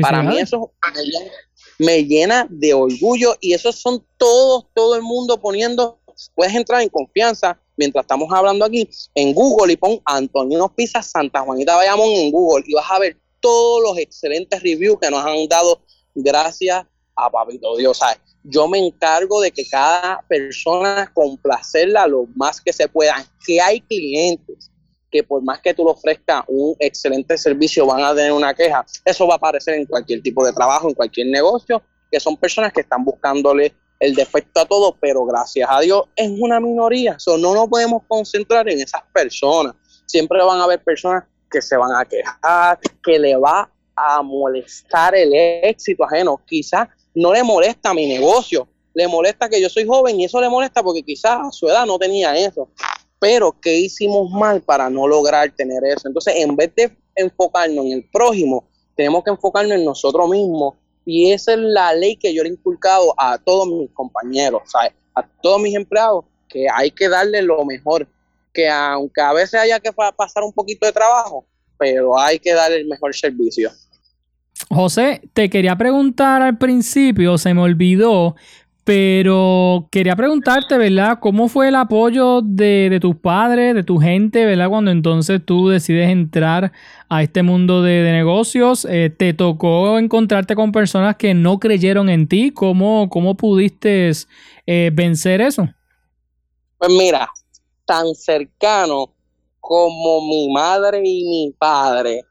[0.00, 0.72] Para mí eso
[1.78, 6.00] me llena, de orgullo y esos son todos, todo el mundo poniendo,
[6.34, 11.40] puedes entrar en confianza, mientras estamos hablando aquí, en Google y pon Antonio Pizza Santa
[11.40, 15.48] Juanita Bayamón en Google y vas a ver todos los excelentes reviews que nos han
[15.48, 15.80] dado
[16.14, 16.84] gracias
[17.16, 18.00] a Papito Dios.
[18.44, 23.14] Yo me encargo de que cada persona complacerla lo más que se pueda.
[23.46, 24.71] Que hay clientes
[25.12, 28.84] que por más que tú le ofrezcas un excelente servicio van a tener una queja.
[29.04, 32.72] Eso va a aparecer en cualquier tipo de trabajo, en cualquier negocio, que son personas
[32.72, 37.18] que están buscándole el defecto a todo, pero gracias a Dios es una minoría.
[37.18, 39.74] So, no nos podemos concentrar en esas personas.
[40.06, 45.14] Siempre van a haber personas que se van a quejar, que le va a molestar
[45.14, 46.40] el éxito ajeno.
[46.46, 50.48] Quizás no le molesta mi negocio, le molesta que yo soy joven y eso le
[50.48, 52.70] molesta porque quizás a su edad no tenía eso.
[53.22, 56.08] Pero, ¿qué hicimos mal para no lograr tener eso?
[56.08, 58.64] Entonces, en vez de enfocarnos en el prójimo,
[58.96, 62.52] tenemos que enfocarnos en nosotros mismos y esa es la ley que yo le he
[62.52, 64.62] inculcado a todos mis compañeros,
[65.14, 68.08] a todos mis empleados, que hay que darle lo mejor,
[68.52, 71.46] que aunque a veces haya que pasar un poquito de trabajo,
[71.78, 73.70] pero hay que darle el mejor servicio.
[74.68, 78.34] José, te quería preguntar al principio, se me olvidó,
[78.84, 81.18] pero quería preguntarte, ¿verdad?
[81.20, 84.68] ¿Cómo fue el apoyo de, tus padres, de tu gente, ¿verdad?
[84.68, 86.72] Cuando entonces tú decides entrar
[87.08, 92.26] a este mundo de, negocios, eh, ¿te tocó encontrarte con personas que no creyeron en
[92.26, 92.50] ti?
[92.50, 94.10] ¿Cómo, cómo pudiste
[94.66, 95.68] eh, vencer eso?
[96.78, 97.30] Pues mira,
[97.84, 99.14] tan cercano
[99.60, 102.24] como mi madre y mi padre,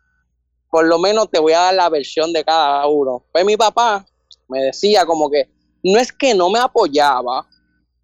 [0.69, 3.23] por lo menos te voy a dar la versión de cada uno.
[3.31, 4.05] Pues mi papá
[4.49, 5.49] me decía como que
[5.83, 7.47] no es que no me apoyaba,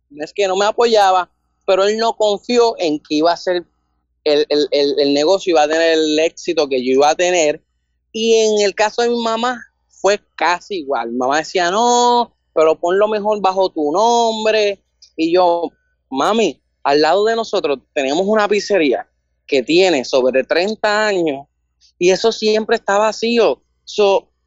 [0.09, 1.29] no es que no me apoyaba,
[1.65, 3.65] pero él no confió en que iba a ser
[4.23, 7.63] el, el, negocio, iba a tener el éxito que yo iba a tener.
[8.11, 11.11] Y en el caso de mi mamá fue casi igual.
[11.11, 14.83] Mi mamá decía, no, pero ponlo mejor bajo tu nombre.
[15.15, 15.71] Y yo,
[16.09, 19.07] mami, al lado de nosotros tenemos una pizzería
[19.45, 21.47] que tiene sobre 30 años
[21.99, 23.61] y eso siempre está vacío.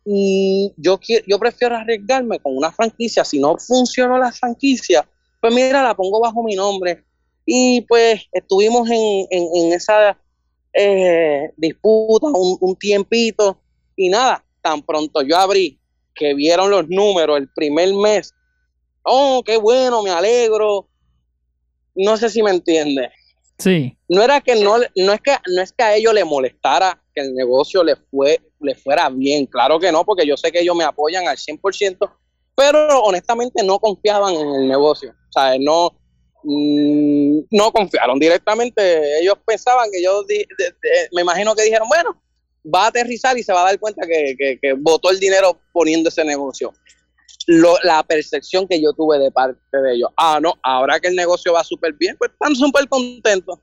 [0.05, 3.25] Yo, yo prefiero arriesgarme con una franquicia.
[3.25, 5.09] Si no funcionó la franquicia,
[5.41, 7.05] pues mira, la pongo bajo mi nombre.
[7.47, 10.19] Y pues estuvimos en, esa
[10.73, 13.61] eh, disputa un, un tiempito
[13.97, 15.81] y nada, tan pronto yo abrí
[16.15, 18.35] que vieron los números el primer mes.
[19.03, 20.89] Oh, qué bueno, me alegro.
[21.95, 23.11] No sé si me entiende.
[23.59, 23.97] Sí.
[24.09, 27.23] No era que no, no es que no es que a ellos les molestara que
[27.23, 29.47] el negocio les fue le fuera bien.
[29.47, 32.11] Claro que no, porque yo sé que ellos me apoyan al 100%,
[32.55, 35.11] pero honestamente no confiaban en el negocio.
[35.11, 35.93] O sea, no,
[36.45, 39.21] mm, no confiaron directamente.
[39.21, 40.25] Ellos pensaban que yo,
[41.13, 42.21] me imagino que dijeron, bueno,
[42.73, 46.09] va a aterrizar y se va a dar cuenta que, que, botó el dinero poniendo
[46.09, 46.73] ese negocio.
[47.47, 50.11] la percepción que yo tuve de parte de ellos.
[50.17, 53.59] Ah, no, ahora que el negocio va súper bien, pues están súper contentos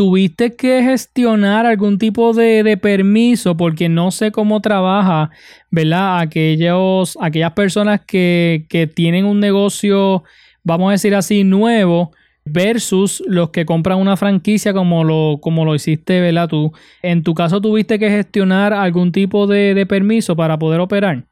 [0.00, 5.28] tuviste que gestionar algún tipo de, de, permiso porque no sé cómo trabaja,
[5.70, 6.20] ¿verdad?
[6.20, 10.24] Aquellos, aquellas personas que, que tienen un negocio,
[10.64, 12.12] vamos a decir así, nuevo
[12.46, 16.48] versus los que compran una franquicia como lo, como lo hiciste, ¿verdad?
[16.48, 21.26] Tú, en tu caso, ¿tuviste que gestionar algún tipo de, de permiso para poder operar?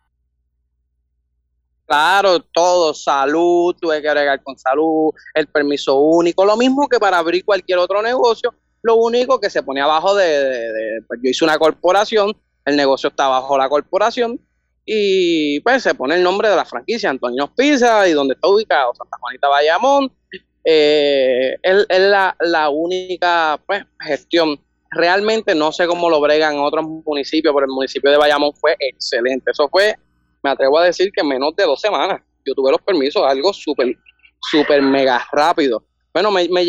[1.88, 7.16] Claro, todo, salud, tuve que agregar con salud, el permiso único, lo mismo que para
[7.16, 11.59] abrir cualquier otro negocio, lo único que se pone abajo de, pues yo hice una
[11.59, 14.38] corporación, el negocio está bajo la corporación
[14.85, 18.94] y pues se pone el nombre de la franquicia, Antonio Pizza y donde está ubicado,
[18.94, 20.12] Santa Juanita Bayamón,
[20.64, 24.61] eh, es, la, la, única pues, gestión.
[24.90, 28.77] Realmente no sé cómo lo bregan en otros municipios, pero el municipio de Bayamón fue
[28.79, 29.51] excelente.
[29.51, 29.96] Eso fue
[30.42, 33.53] me atrevo a decir que en menos de dos semanas yo tuve los permisos, algo
[33.53, 33.96] súper,
[34.51, 35.85] súper mega rápido.
[36.12, 36.64] Bueno, me, me,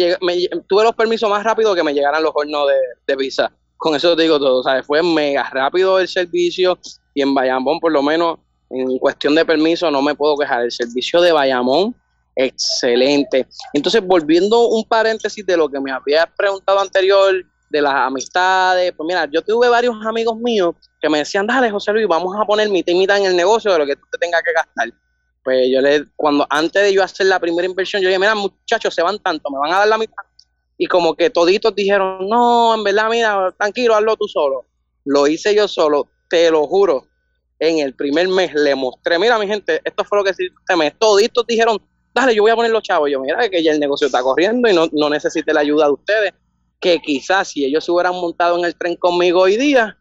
[0.68, 2.76] tuve los permisos más rápido que me llegaran los hornos de,
[3.08, 3.52] de pizza.
[3.78, 4.86] Con eso te digo todo, ¿sabes?
[4.86, 6.78] Fue mega rápido el servicio
[7.14, 10.64] y en Bayamón, por lo menos, en cuestión de permiso, no me puedo quejar.
[10.64, 11.96] El servicio de Bayamón,
[12.36, 13.48] excelente.
[13.74, 19.08] Entonces, volviendo un paréntesis de lo que me habías preguntado anterior, de las amistades, pues
[19.08, 22.70] mira, yo tuve varios amigos míos que me decían, dale José Luis, vamos a poner
[22.70, 24.90] mitad y mitad en el negocio de lo que tú te tengas que gastar.
[25.44, 28.94] Pues yo le, cuando antes de yo hacer la primera inversión, yo dije, mira muchachos,
[28.94, 30.24] se van tanto, me van a dar la mitad.
[30.78, 34.66] Y como que toditos dijeron, no, en verdad, mira, tranquilo, hazlo tú solo.
[35.06, 37.06] Lo hice yo solo, te lo juro.
[37.60, 40.76] En el primer mes le mostré, mira mi gente, esto fue lo que hiciste este
[40.78, 40.94] mes.
[40.98, 41.78] Toditos dijeron,
[42.14, 43.10] dale, yo voy a poner los chavos.
[43.12, 45.92] yo, mira, que ya el negocio está corriendo y no, no necesite la ayuda de
[45.92, 46.34] ustedes.
[46.80, 49.98] Que quizás si ellos se hubieran montado en el tren conmigo hoy día,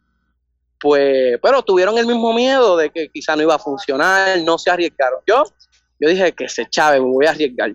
[0.80, 4.70] pues, pero tuvieron el mismo miedo de que quizá no iba a funcionar, no se
[4.70, 5.20] arriesgaron.
[5.26, 5.44] Yo,
[5.98, 7.74] yo dije que se chave, me voy a arriesgar.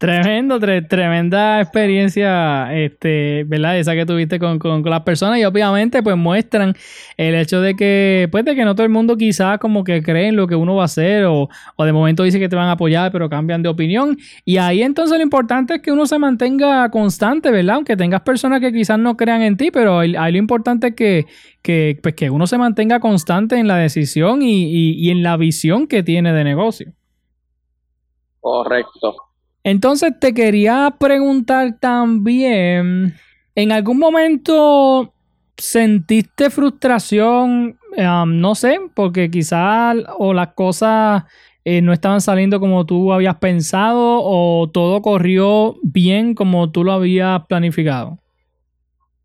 [0.00, 3.78] Tremendo, tremenda experiencia, este, ¿verdad?
[3.78, 6.74] Esa que tuviste con, con, las personas y obviamente pues muestran
[7.18, 10.28] el hecho de que, pues de que no todo el mundo quizás como que cree
[10.28, 12.68] en lo que uno va a hacer o, o, de momento dice que te van
[12.68, 16.18] a apoyar pero cambian de opinión y ahí entonces lo importante es que uno se
[16.18, 17.74] mantenga constante, ¿verdad?
[17.74, 21.26] Aunque tengas personas que quizás no crean en ti, pero ahí, lo importante es que,
[21.60, 25.36] que, pues, que uno se mantenga constante en la decisión y, y, y en la
[25.36, 26.90] visión que tiene de negocio.
[28.40, 29.29] Correcto.
[29.62, 33.14] Entonces te quería preguntar también,
[33.54, 35.12] ¿en algún momento
[35.56, 37.76] sentiste frustración?
[38.26, 41.24] no sé, porque quizás o las cosas
[41.64, 46.92] eh, no estaban saliendo como tú habías pensado o todo corrió bien como tú lo
[46.92, 48.18] habías planificado.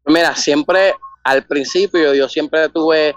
[0.05, 0.93] Mira, siempre
[1.23, 3.15] al principio yo siempre tuve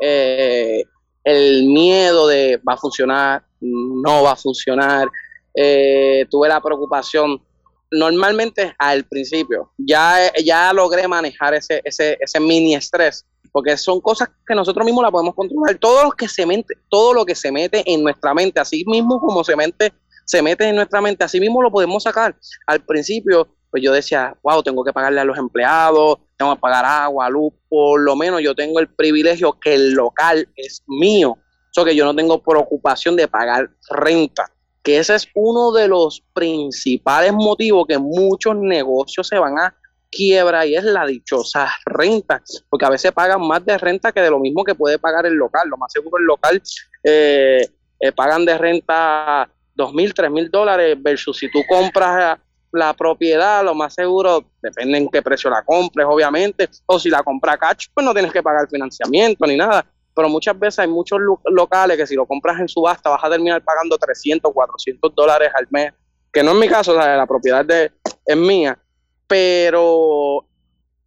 [0.00, 0.84] eh,
[1.24, 5.08] el miedo de va a funcionar, no va a funcionar
[5.54, 7.42] eh, tuve la preocupación
[7.90, 9.72] normalmente al principio.
[9.78, 15.02] Ya, ya logré manejar ese, ese, ese mini estrés, porque son cosas que nosotros mismos
[15.02, 15.76] la podemos controlar.
[15.78, 19.20] Todo lo que se mete, todo lo que se mete en nuestra mente, así mismo
[19.20, 19.92] como se mete,
[20.24, 22.36] se mete en nuestra mente, así mismo lo podemos sacar.
[22.66, 26.84] Al principio, pues yo decía, wow, tengo que pagarle a los empleados, tengo que pagar
[26.84, 31.36] agua, luz, por lo menos yo tengo el privilegio que el local es mío.
[31.72, 34.50] Eso que yo no tengo preocupación de pagar renta
[34.82, 39.74] que ese es uno de los principales motivos que muchos negocios se van a
[40.10, 44.30] quiebra y es la dichosa renta, porque a veces pagan más de renta que de
[44.30, 45.68] lo mismo que puede pagar el local.
[45.68, 46.62] Lo más seguro el local
[47.04, 47.66] eh,
[48.00, 52.38] eh, pagan de renta dos mil, tres mil dólares versus si tú compras
[52.72, 57.22] la propiedad, lo más seguro, depende en qué precio la compres, obviamente, o si la
[57.22, 61.18] compra cash, pues no tienes que pagar financiamiento ni nada pero muchas veces hay muchos
[61.46, 65.66] locales que si lo compras en subasta vas a terminar pagando 300, 400 dólares al
[65.70, 65.92] mes,
[66.32, 68.78] que no es mi caso, o sea, la propiedad es mía,
[69.26, 70.44] pero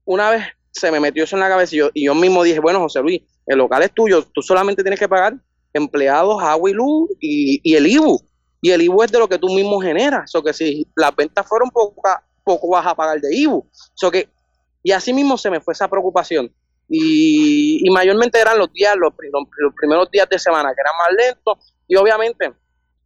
[0.06, 2.80] una vez se me metió eso en la cabeza y yo, y mismo dije, bueno,
[2.80, 5.36] José Luis, el local es tuyo, tú solamente tienes que pagar
[5.74, 8.22] empleados, agua y luz y, el IBU.
[8.62, 10.34] Y el IBU es de lo que tú mismo generas.
[10.36, 12.02] O que si las ventas fueron poco,
[12.44, 13.68] poco vas a pagar de IBU.
[13.94, 14.30] So que,
[14.82, 16.54] y así mismo se me fue esa preocupación.
[16.96, 19.14] Y, mayormente eran los días, los,
[19.76, 21.74] primeros días de semana, que eran más lentos.
[21.88, 22.54] Y obviamente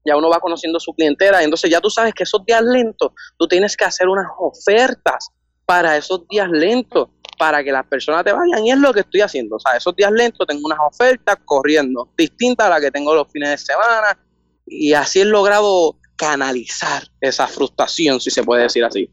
[0.06, 1.42] ya uno va conociendo su clientela.
[1.42, 5.30] Entonces ya tú sabes que esos días lentos, tú tienes que hacer unas ofertas
[5.66, 8.66] para esos días lentos, para que las personas te vayan.
[8.66, 9.56] Y es lo que estoy haciendo.
[9.56, 13.32] O sea, esos días lentos tengo unas ofertas corriendo, distintas a las que tengo los
[13.32, 14.20] fines de semana.
[14.66, 19.10] Y así he logrado canalizar esa frustración, si se puede decir así.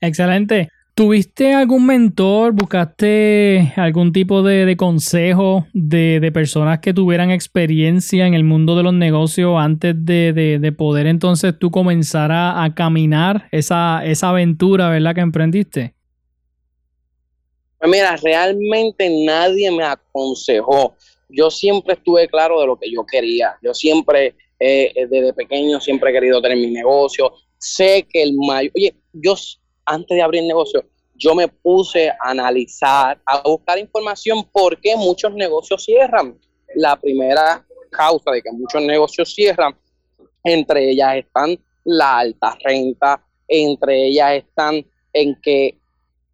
[0.00, 0.68] Excelente.
[0.94, 2.52] ¿Tuviste algún mentor?
[2.52, 8.92] ¿Buscaste algún tipo de, consejo de, personas que tuvieran experiencia en el mundo de los
[8.92, 15.14] negocios antes de, poder entonces tú comenzar a, caminar esa, esa aventura, ¿verdad?
[15.14, 15.94] Que emprendiste.
[17.78, 20.94] Pues mira, realmente nadie me aconsejó.
[21.30, 23.56] Yo siempre estuve claro de lo que yo quería.
[23.62, 27.32] Yo siempre, eh, eh, desde pequeño, siempre he querido tener mi negocio.
[27.56, 29.34] Sé que el mayor, oye, yo
[29.84, 34.96] antes de abrir el negocio, yo me puse a analizar, a buscar información por qué
[34.96, 36.38] muchos negocios cierran.
[36.74, 39.76] La primera causa de que muchos negocios cierran,
[40.42, 45.78] entre ellas están la alta renta, entre ellas están en que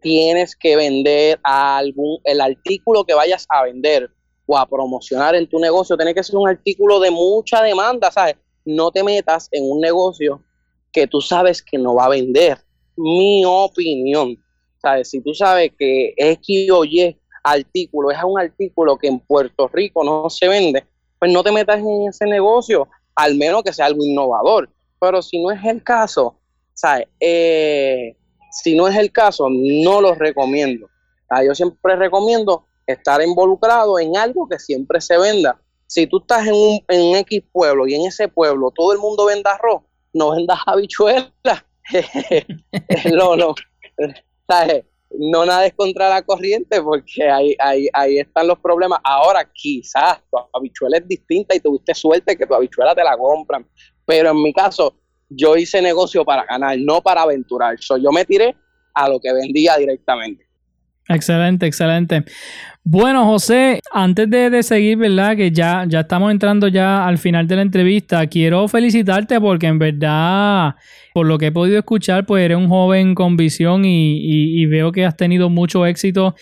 [0.00, 4.10] tienes que vender algún, el artículo que vayas a vender
[4.46, 8.36] o a promocionar en tu negocio, tiene que ser un artículo de mucha demanda, ¿sabes?
[8.64, 10.42] No te metas en un negocio
[10.92, 12.58] que tú sabes que no va a vender.
[12.98, 14.36] Mi opinión,
[14.82, 15.10] ¿sabes?
[15.10, 20.02] Si tú sabes que X o Y artículo es un artículo que en Puerto Rico
[20.04, 20.84] no se vende,
[21.18, 24.68] pues no te metas en ese negocio, al menos que sea algo innovador.
[25.00, 26.36] Pero si no es el caso,
[26.74, 27.06] ¿sabes?
[27.20, 28.16] Eh,
[28.50, 30.88] si no es el caso, no lo recomiendo.
[31.44, 35.60] yo siempre recomiendo estar involucrado en algo que siempre se venda.
[35.86, 39.26] Si tú estás en un, en X pueblo y en ese pueblo todo el mundo
[39.26, 39.82] venda arroz,
[40.12, 41.32] no vendas habichuelas.
[43.12, 43.54] no, no.
[45.10, 49.00] No nades contra la corriente porque ahí, ahí, ahí están los problemas.
[49.02, 53.66] Ahora, quizás tu habichuela es distinta y tuviste suerte que tu habichuela te la compran.
[54.04, 54.94] Pero en mi caso,
[55.28, 57.76] yo hice negocio para ganar, no para aventurar.
[57.78, 58.56] yo me tiré
[58.94, 60.47] a lo que vendía directamente.
[61.08, 62.24] Excelente, excelente.
[62.84, 65.36] Bueno, José, antes de, seguir, ¿verdad?
[65.36, 68.26] Que ya, ya estamos entrando ya al final de la entrevista.
[68.26, 70.74] Quiero felicitarte porque en verdad,
[71.14, 75.06] por lo que he podido escuchar, pues eres un joven con visión y, veo que
[75.06, 76.34] has tenido mucho éxito.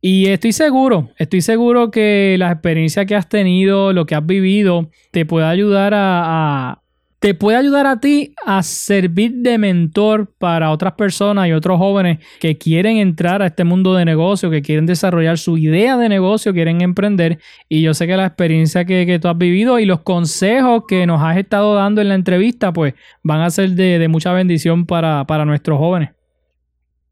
[0.00, 4.90] Y estoy seguro, estoy seguro que la experiencia que has tenido, lo que has vivido,
[5.10, 6.81] te puede ayudar a
[7.22, 12.18] te puede ayudar a ti a servir de mentor para otras personas y otros jóvenes
[12.40, 16.52] que quieren entrar a este mundo de negocio, que quieren desarrollar su idea de negocio,
[16.52, 17.38] quieren emprender.
[17.68, 21.22] Y yo sé que la experiencia que, tú has vivido y los consejos que nos
[21.22, 25.78] has estado dando en la entrevista, pues van a ser de, mucha bendición para, nuestros
[25.78, 26.10] jóvenes.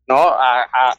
[0.08, 0.34] No,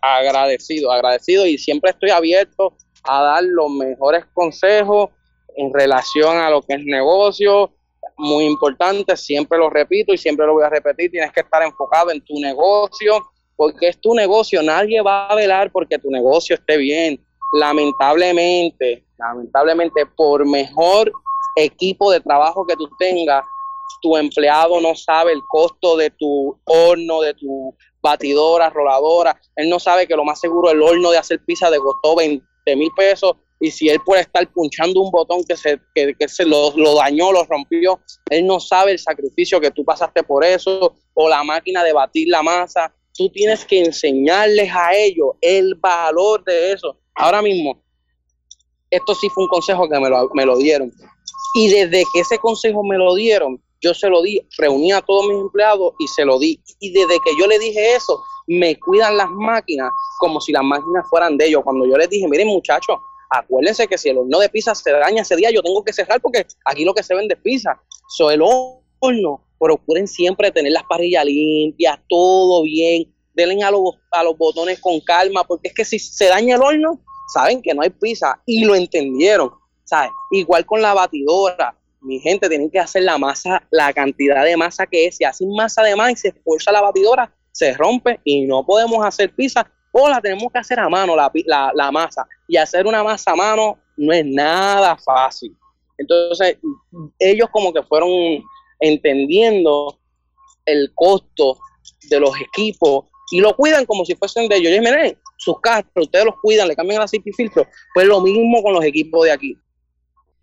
[0.01, 5.09] agradecido, agradecido y siempre estoy abierto a dar los mejores consejos
[5.57, 7.73] en relación a lo que es negocio,
[8.17, 12.11] muy importante, siempre lo repito y siempre lo voy a repetir, tienes que estar enfocado
[12.11, 16.77] en tu negocio, porque es tu negocio, nadie va a velar porque tu negocio esté
[16.77, 17.23] bien.
[17.53, 21.11] Lamentablemente, lamentablemente, por mejor
[21.55, 23.43] equipo de trabajo que tú tengas,
[24.01, 29.39] tu empleado no sabe el costo de tu horno, de tu batidora, roladora.
[29.55, 32.43] Él no sabe que lo más seguro el horno de hacer pizza le costó 20
[32.75, 36.71] mil pesos y si él puede estar punchando un botón que se, que, se lo,
[36.95, 37.99] dañó, lo rompió,
[38.31, 42.27] él no sabe el sacrificio que tú pasaste por eso, o la máquina de batir
[42.27, 46.97] la masa, tú tienes que enseñarles a ellos el valor de eso.
[47.13, 47.83] Ahora mismo,
[48.89, 50.91] esto sí fue un consejo que me lo, me lo dieron.
[51.53, 55.27] Y desde que ese consejo me lo dieron, yo se lo di, reuní a todos
[55.27, 56.59] mis empleados y se lo di.
[56.79, 61.05] Y desde que yo le dije eso, me cuidan las máquinas como si las máquinas
[61.09, 61.61] fueran de ellos.
[61.63, 62.97] Cuando yo les dije, miren muchachos,
[63.31, 66.21] acuérdense que si el horno de pizza se daña ese día, yo tengo que cerrar
[66.21, 67.81] porque aquí lo que se vende es pizza.
[68.09, 73.13] So, el horno, procuren siempre tener las parrillas limpias, todo bien.
[73.33, 76.61] Denle a los, a los botones con calma, porque es que si se daña el
[76.61, 76.99] horno,
[77.33, 79.51] saben que no hay pizza y lo entendieron.
[79.91, 80.11] ¿sabes?
[80.31, 81.77] Igual con la batidora.
[81.99, 85.17] Mi gente, tienen que hacer la masa, la cantidad de masa que es.
[85.17, 89.05] Si hacen masa de más y se esfuerza la batidora, se rompe y no podemos
[89.05, 91.31] hacer pizza o la tenemos que hacer a mano, la,
[91.73, 92.25] la, masa.
[92.47, 95.55] Y hacer una masa a mano no es nada fácil.
[95.97, 96.57] Entonces,
[97.19, 98.09] ellos como que fueron
[98.79, 99.99] entendiendo
[100.65, 101.59] el costo
[102.09, 104.73] de los equipos y lo cuidan como si fuesen de ellos.
[104.73, 107.67] Y miren, sus carros, ustedes los cuidan, le cambian el aceite y filtro.
[107.93, 109.57] Pues lo mismo con los equipos de aquí.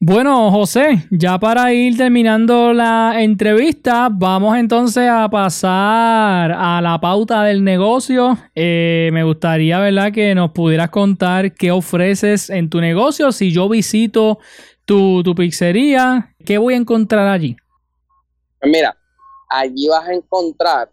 [0.01, 7.43] Bueno, José, ya para ir terminando la entrevista, vamos entonces a pasar a la pauta
[7.43, 8.39] del negocio.
[8.55, 13.33] Eh, me gustaría, ¿verdad?, que nos pudieras contar qué ofreces en tu negocio.
[13.33, 14.39] Si yo visito
[14.85, 17.57] tu, tu pizzería, ¿qué voy a encontrar allí?
[18.61, 18.97] Pues mira,
[19.49, 20.93] allí vas a encontrar,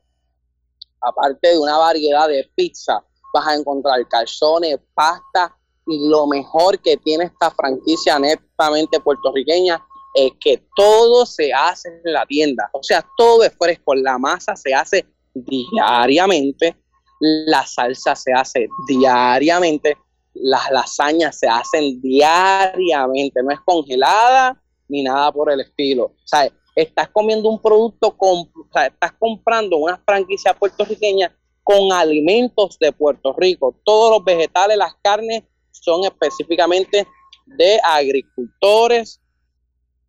[0.99, 5.54] aparte de una variedad de pizza, vas a encontrar calzones, pasta
[5.85, 9.83] lo mejor que tiene esta franquicia netamente puertorriqueña
[10.15, 12.69] es que todo se hace en la tienda.
[12.73, 13.93] O sea, todo es fresco.
[13.95, 16.75] La masa se hace diariamente,
[17.19, 19.97] la salsa se hace diariamente,
[20.33, 26.05] las lasañas se hacen diariamente, no es congelada ni nada por el estilo.
[26.05, 31.91] O sea, estás comiendo un producto, con, o sea, estás comprando una franquicia puertorriqueña con
[31.91, 33.75] alimentos de Puerto Rico.
[33.83, 35.43] Todos los vegetales, las carnes
[35.81, 37.07] son específicamente
[37.45, 39.21] de agricultores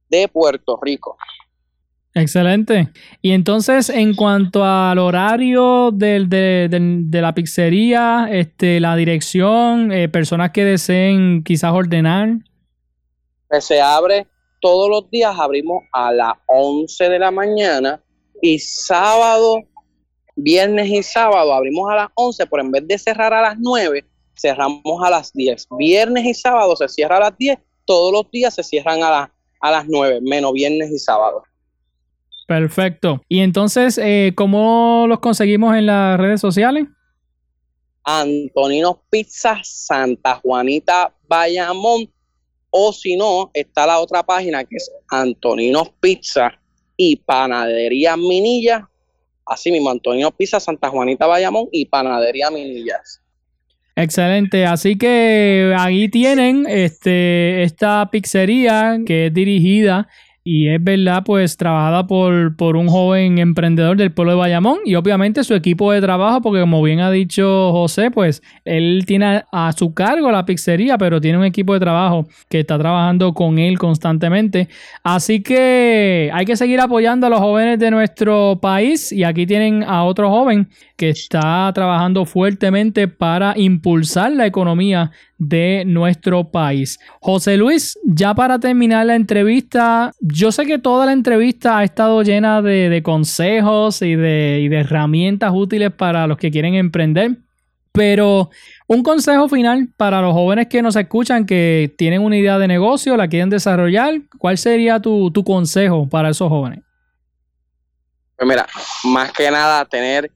[0.08, 1.16] de Puerto Rico.
[2.14, 2.88] Excelente.
[3.20, 10.08] Y entonces, en cuanto al horario del, de, de, la pizzería, este, la dirección, eh,
[10.08, 12.38] personas que deseen quizás ordenar.
[13.48, 14.26] Pues se abre
[14.62, 18.02] todos los días, abrimos a las 11 de la mañana
[18.40, 19.56] y sábado,
[20.36, 24.06] viernes y sábado abrimos a las 11, pero en vez de cerrar a las 9,
[24.36, 25.68] cerramos a las 10.
[25.78, 29.70] Viernes y sábado se cierra a las 10, todos los días se cierran a, a
[29.70, 31.42] las 9, menos viernes y sábado.
[32.46, 33.20] Perfecto.
[33.28, 36.86] Y entonces, eh, ¿cómo los conseguimos en las redes sociales?
[38.04, 42.08] Antonino Pizza Santa Juanita Bayamón.
[42.70, 46.52] O si no, está la otra página que es Antonino Pizza
[46.96, 48.88] y Panadería Minilla.
[49.44, 53.22] Así mismo, Antonino Pizza Santa Juanita Bayamón y Panadería Minillas.
[53.98, 60.06] Excelente, así que ahí tienen este, esta pizzería que es dirigida
[60.48, 64.94] y es verdad, pues trabajada por, por, un joven emprendedor del pueblo de Bayamón y
[64.94, 69.72] obviamente su equipo de trabajo, porque como bien ha dicho José, pues él tiene a
[69.72, 73.76] su cargo la pizzería, pero tiene un equipo de trabajo que está trabajando con él
[73.76, 74.68] constantemente.
[75.02, 79.82] Así que hay que seguir apoyando a los jóvenes de nuestro país y aquí tienen
[79.82, 86.98] a otro joven que está trabajando fuertemente para impulsar la economía de nuestro país.
[87.20, 92.22] José Luis, ya para terminar la entrevista, yo sé que toda la entrevista ha estado
[92.22, 97.36] llena de, consejos y de, herramientas útiles para los que quieren emprender,
[97.92, 98.50] pero
[98.86, 103.16] un consejo final para los jóvenes que nos escuchan, que tienen una idea de negocio,
[103.16, 106.80] la quieren desarrollar, ¿cuál sería tu, tu consejo para esos jóvenes?
[108.36, 108.66] Pues mira,
[109.04, 110.30] más que nada tener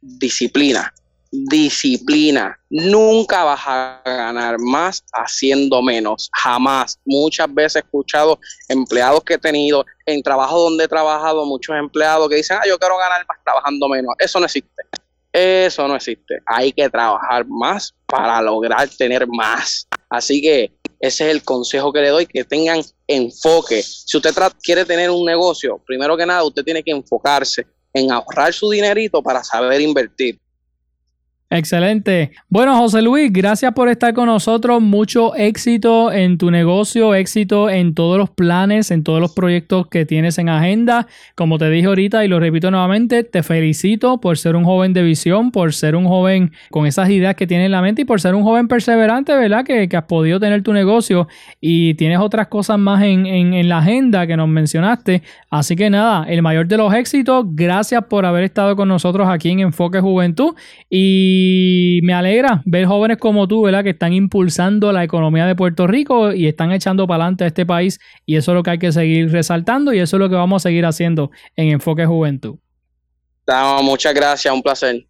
[0.00, 0.92] disciplina
[1.30, 2.58] disciplina.
[2.68, 6.98] Nunca vas a ganar más haciendo menos, jamás.
[7.04, 12.28] Muchas veces he escuchado empleados que he tenido en trabajo donde he trabajado, muchos empleados
[12.28, 14.14] que dicen, ah, yo quiero ganar más trabajando menos.
[14.18, 14.82] Eso no existe.
[15.32, 16.40] Eso no existe.
[16.46, 19.86] Hay que trabajar más para lograr tener más.
[20.08, 23.82] Así que ese es el consejo que le doy, que tengan enfoque.
[23.82, 28.52] Si usted quiere tener un negocio, primero que nada, usted tiene que enfocarse en ahorrar
[28.52, 30.38] su dinerito para saber invertir.
[31.52, 32.30] Excelente.
[32.48, 34.80] Bueno, José Luis, gracias por estar con nosotros.
[34.80, 40.06] Mucho éxito en tu negocio, éxito en todos los planes, en todos los proyectos que
[40.06, 41.08] tienes en agenda.
[41.34, 45.02] Como te dije ahorita y lo repito nuevamente, te felicito por ser un joven de
[45.02, 48.20] visión, por ser un joven con esas ideas que tienes en la mente y por
[48.20, 49.64] ser un joven perseverante, ¿verdad?
[49.64, 51.26] Que, has podido tener tu negocio
[51.60, 55.22] y tienes otras cosas más en, en la agenda que nos mencionaste.
[55.50, 57.44] Así que nada, el mayor de los éxitos.
[57.48, 60.54] Gracias por haber estado con nosotros aquí en Enfoque Juventud
[60.88, 63.82] y y me alegra ver jóvenes como tú, ¿verdad?
[63.82, 67.64] Que están impulsando la economía de Puerto Rico y están echando para adelante a este
[67.64, 67.98] país.
[68.26, 70.62] Y eso es lo que hay que seguir resaltando y eso es lo que vamos
[70.62, 72.56] a seguir haciendo en Enfoque Juventud.
[73.82, 75.06] muchas gracias, un placer.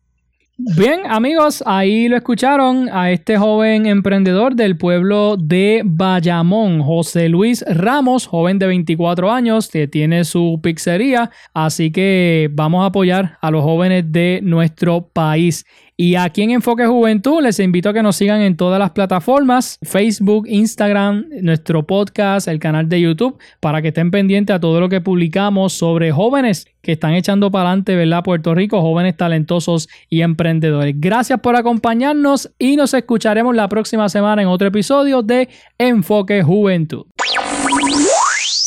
[0.63, 7.65] Bien, amigos, ahí lo escucharon a este joven emprendedor del pueblo de Bayamón, José Luis
[7.67, 11.31] Ramos, joven de 24 años, que tiene su pizzería.
[11.55, 15.65] Así que vamos a apoyar a los jóvenes de nuestro país.
[16.03, 19.79] Y aquí en Enfoque Juventud les invito a que nos sigan en todas las plataformas,
[19.83, 24.89] Facebook, Instagram, nuestro podcast, el canal de YouTube, para que estén pendientes a todo lo
[24.89, 28.25] que publicamos sobre jóvenes que están echando para adelante, ¿verdad?
[28.25, 30.95] Puerto Rico, jóvenes talentosos y emprendedores.
[30.97, 37.05] Gracias por acompañarnos y nos escucharemos la próxima semana en otro episodio de Enfoque Juventud.